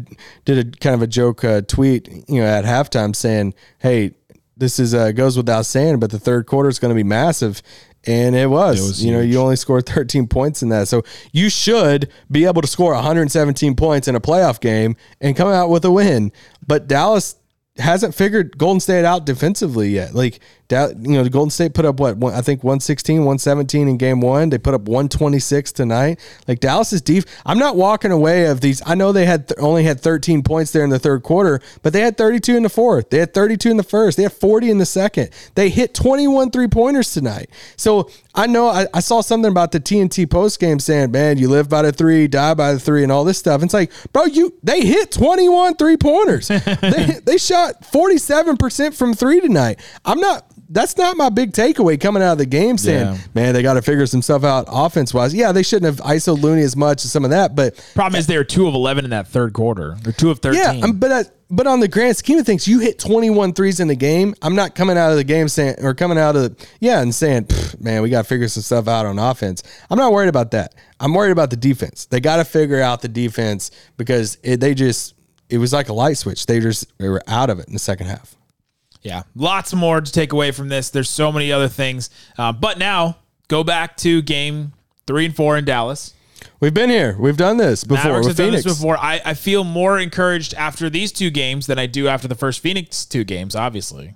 [0.46, 4.12] did a kind of a joke uh, tweet you know at halftime saying hey
[4.58, 7.62] this is uh, goes without saying but the third quarter is going to be massive.
[8.08, 10.88] And it was, it was you know you only scored 13 points in that.
[10.88, 15.48] So you should be able to score 117 points in a playoff game and come
[15.48, 16.32] out with a win.
[16.68, 17.36] But Dallas
[17.78, 20.14] hasn't figured Golden State out defensively yet.
[20.14, 20.40] Like
[20.70, 24.50] you know, the Golden State put up what I think 116, 117 in game one.
[24.50, 26.20] They put up 126 tonight.
[26.48, 27.26] Like Dallas's deep.
[27.46, 28.82] I'm not walking away of these.
[28.86, 31.94] I know they had th- only had 13 points there in the third quarter, but
[31.94, 33.12] they had 32 in the fourth.
[33.12, 34.18] They had 32 in the first.
[34.18, 35.30] They had 40 in the second.
[35.54, 37.50] They hit 21 three pointers tonight.
[37.78, 41.48] So I know I, I, saw something about the TNT post game saying, man, you
[41.48, 43.62] live by the three, die by the three, and all this stuff.
[43.62, 46.48] And it's like, bro, you they hit 21 three pointers.
[46.82, 49.80] they, they shot 47% from three tonight.
[50.04, 53.18] I'm not that's not my big takeaway coming out of the game saying, yeah.
[53.34, 55.34] man, they got to figure some stuff out offense wise.
[55.34, 58.28] Yeah, they shouldn't have ISO Looney as much as some of that, but problem is
[58.28, 60.62] they were two of 11 in that third quarter or two of 13.
[60.62, 63.80] Yeah, um, but, uh, but on the grand scheme of things, you hit 21 threes
[63.80, 64.34] in the game.
[64.42, 67.14] I'm not coming out of the game saying, or coming out of, the, yeah, and
[67.14, 67.48] saying,
[67.80, 69.62] man, we got to figure some stuff out on offense.
[69.90, 70.74] I'm not worried about that.
[71.00, 72.06] I'm worried about the defense.
[72.06, 75.14] They got to figure out the defense because it, they just,
[75.50, 76.48] it was like a light switch.
[76.48, 78.36] They just, they were out of it in the second half.
[79.06, 80.90] Yeah, lots more to take away from this.
[80.90, 82.10] There's so many other things.
[82.40, 84.74] Uh, but now, go back to game
[85.06, 86.16] three and four in Dallas.
[86.60, 87.16] We've been here.
[87.20, 88.64] We've done this before with Phoenix.
[88.64, 88.98] before.
[88.98, 92.62] I, I feel more encouraged after these two games than I do after the first
[92.62, 93.56] Phoenix two games.
[93.56, 94.16] Obviously.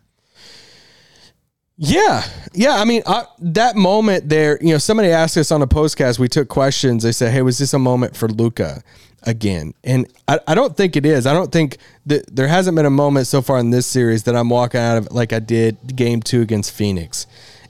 [1.81, 2.23] Yeah,
[2.53, 2.75] yeah.
[2.75, 4.59] I mean, I, that moment there.
[4.61, 6.19] You know, somebody asked us on a postcast.
[6.19, 7.03] We took questions.
[7.03, 8.83] They said, "Hey, was this a moment for Luka
[9.23, 9.73] again.
[9.83, 11.25] And I, I don't think it is.
[11.25, 14.35] I don't think that there hasn't been a moment so far in this series that
[14.35, 17.27] I'm walking out of like I did game two against Phoenix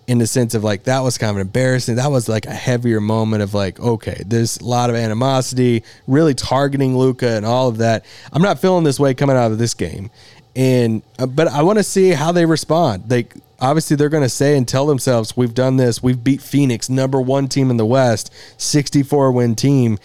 [0.07, 1.95] in the sense of like that was kind of embarrassing.
[1.95, 6.33] That was like a heavier moment of like, okay, there's a lot of animosity, really
[6.33, 8.05] targeting Luka and all of that.
[8.31, 10.09] I'm not feeling this way coming out of this game.
[10.55, 13.09] And uh, but I want to see how they respond.
[13.09, 16.01] Like obviously they're going to say and tell themselves, we've done this.
[16.03, 19.97] We've beat Phoenix, number one team in the West, 64 win team.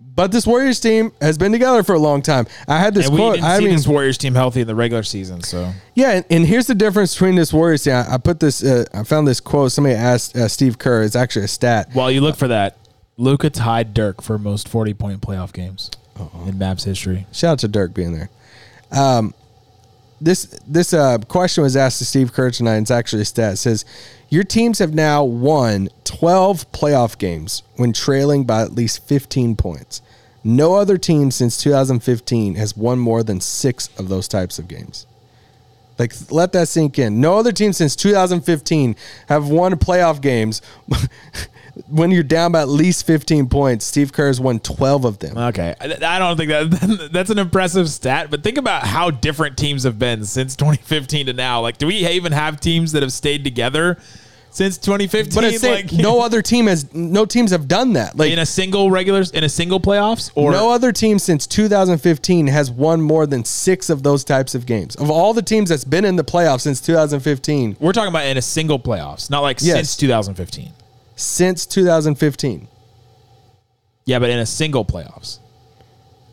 [0.00, 2.48] But this Warriors team has been together for a long time.
[2.66, 3.40] I had this and quote.
[3.40, 5.42] I mean, this Warriors team healthy in the regular season.
[5.44, 7.92] So yeah, and, and here's the difference between this Warriors team.
[7.94, 8.64] I, I put this.
[8.64, 9.70] Uh, I found this quote.
[9.70, 11.04] Somebody asked uh, Steve Kerr.
[11.04, 11.90] It's actually a stat.
[11.92, 12.78] While you look for that,
[13.16, 16.48] Luka tied Dirk for most 40 point playoff games Uh-oh.
[16.48, 17.26] in Mavs history.
[17.30, 18.30] Shout out to Dirk being there.
[18.90, 19.34] Um,
[20.20, 22.78] this this uh, question was asked to Steve Kerr tonight.
[22.78, 23.54] It's actually a stat.
[23.54, 23.84] It says
[24.28, 30.02] your teams have now won 12 playoff games when trailing by at least 15 points.
[30.44, 35.06] No other team since 2015 has won more than six of those types of games.
[35.98, 37.20] Like, let that sink in.
[37.20, 38.94] No other team since 2015
[39.28, 40.62] have won playoff games
[41.88, 43.84] when you're down by at least 15 points.
[43.84, 45.36] Steve Kerr has won 12 of them.
[45.36, 45.74] Okay.
[45.80, 49.98] I don't think that that's an impressive stat, but think about how different teams have
[49.98, 51.60] been since 2015 to now.
[51.60, 53.98] Like, do we even have teams that have stayed together?
[54.50, 55.34] since 2015.
[55.34, 58.16] But it's like no other team has no teams have done that.
[58.16, 62.46] Like in a single regulars in a single playoffs or no other team since 2015
[62.48, 64.96] has won more than 6 of those types of games.
[64.96, 67.76] Of all the teams that's been in the playoffs since 2015.
[67.78, 69.76] We're talking about in a single playoffs, not like yes.
[69.76, 70.72] since 2015.
[71.18, 72.68] Since 2015.
[74.04, 75.38] Yeah, but in a single playoffs.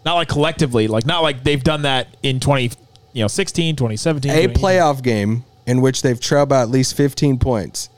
[0.06, 2.72] Not like collectively, like not like they've done that in 20
[3.14, 4.32] you know 16, 2017.
[4.32, 7.90] A playoff game in which they've trailed by at least 15 points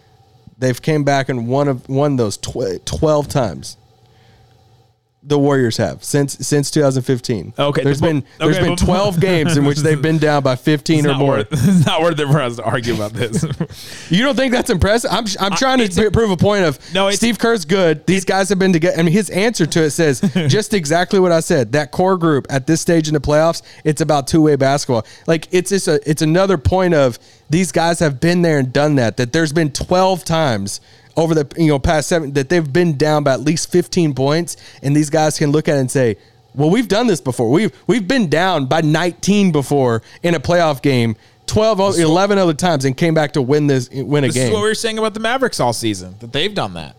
[0.59, 3.77] They've came back and won of won those tw- twelve times
[5.27, 7.53] the Warriors have since since 2015.
[7.59, 11.05] Okay, there's been there's okay, been 12 games in which they've been down by 15
[11.05, 11.27] or more.
[11.37, 13.43] Worth, it's not worth it for us to argue about this.
[14.09, 15.11] you don't think that's impressive?
[15.11, 17.11] I'm I'm trying to a, prove a point of no.
[17.11, 18.05] Steve Kerr's good.
[18.05, 18.97] These guys have been together.
[18.97, 21.73] I mean, his answer to it says just exactly what I said.
[21.73, 25.05] That core group at this stage in the playoffs, it's about two way basketball.
[25.27, 27.19] Like it's just a it's another point of
[27.49, 29.17] these guys have been there and done that.
[29.17, 30.79] That there's been 12 times
[31.17, 34.55] over the you know past seven that they've been down by at least 15 points,
[34.81, 36.15] and these guys can look at it and say,
[36.55, 37.49] "Well, we've done this before.
[37.49, 41.15] We've we've been down by 19 before in a playoff game."
[41.47, 44.47] 12, o- 11 other times and came back to win this, win a This game.
[44.47, 46.97] is what we were saying about the Mavericks all season that they've done that,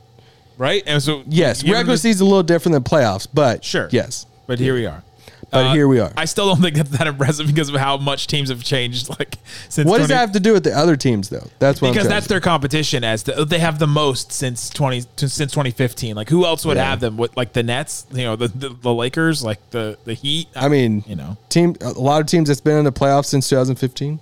[0.57, 0.83] right?
[0.87, 3.91] And so yes, regular this- season's a little different than playoffs, but Sure.
[3.93, 4.25] yes.
[4.47, 5.03] But here we are.
[5.51, 6.13] But Uh, here we are.
[6.17, 9.09] I still don't think that's that impressive because of how much teams have changed.
[9.19, 9.37] Like
[9.69, 11.49] since what does that have to do with the other teams, though?
[11.59, 13.03] That's what because that's their competition.
[13.05, 16.15] As the, they have the most since twenty since 2015.
[16.15, 16.85] Like who else would Yeah.
[16.91, 17.17] have them?
[17.17, 18.07] What like the Nets?
[18.13, 20.49] You know the, the the Lakers, like the the Heat.
[20.55, 21.75] I mean, you know, team.
[21.81, 24.21] A lot of teams that's been in the playoffs since 2015.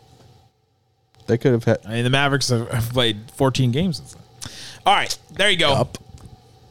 [1.26, 1.78] They could have had.
[1.84, 3.96] I mean the Mavericks have, have played 14 games.
[3.98, 4.22] Since then.
[4.86, 5.72] All right, there you go.
[5.72, 5.98] Up.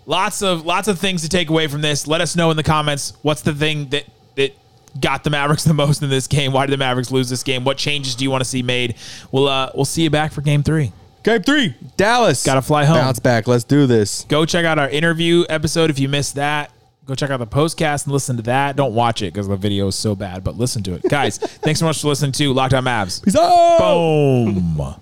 [0.05, 2.07] Lots of lots of things to take away from this.
[2.07, 4.05] Let us know in the comments what's the thing that
[4.35, 4.55] that
[4.99, 6.51] got the Mavericks the most in this game.
[6.51, 7.63] Why did the Mavericks lose this game?
[7.63, 8.95] What changes do you want to see made?
[9.31, 10.91] We'll uh we'll see you back for game three.
[11.23, 12.45] Game three, Dallas.
[12.45, 12.97] Gotta fly home.
[12.97, 13.47] Bounce back.
[13.47, 14.25] Let's do this.
[14.25, 16.71] Go check out our interview episode if you missed that.
[17.05, 18.75] Go check out the postcast and listen to that.
[18.75, 21.03] Don't watch it because the video is so bad, but listen to it.
[21.03, 23.23] Guys, thanks so much for listening to Locked On Mavs.
[23.23, 23.77] Peace out.
[23.79, 24.95] Boom.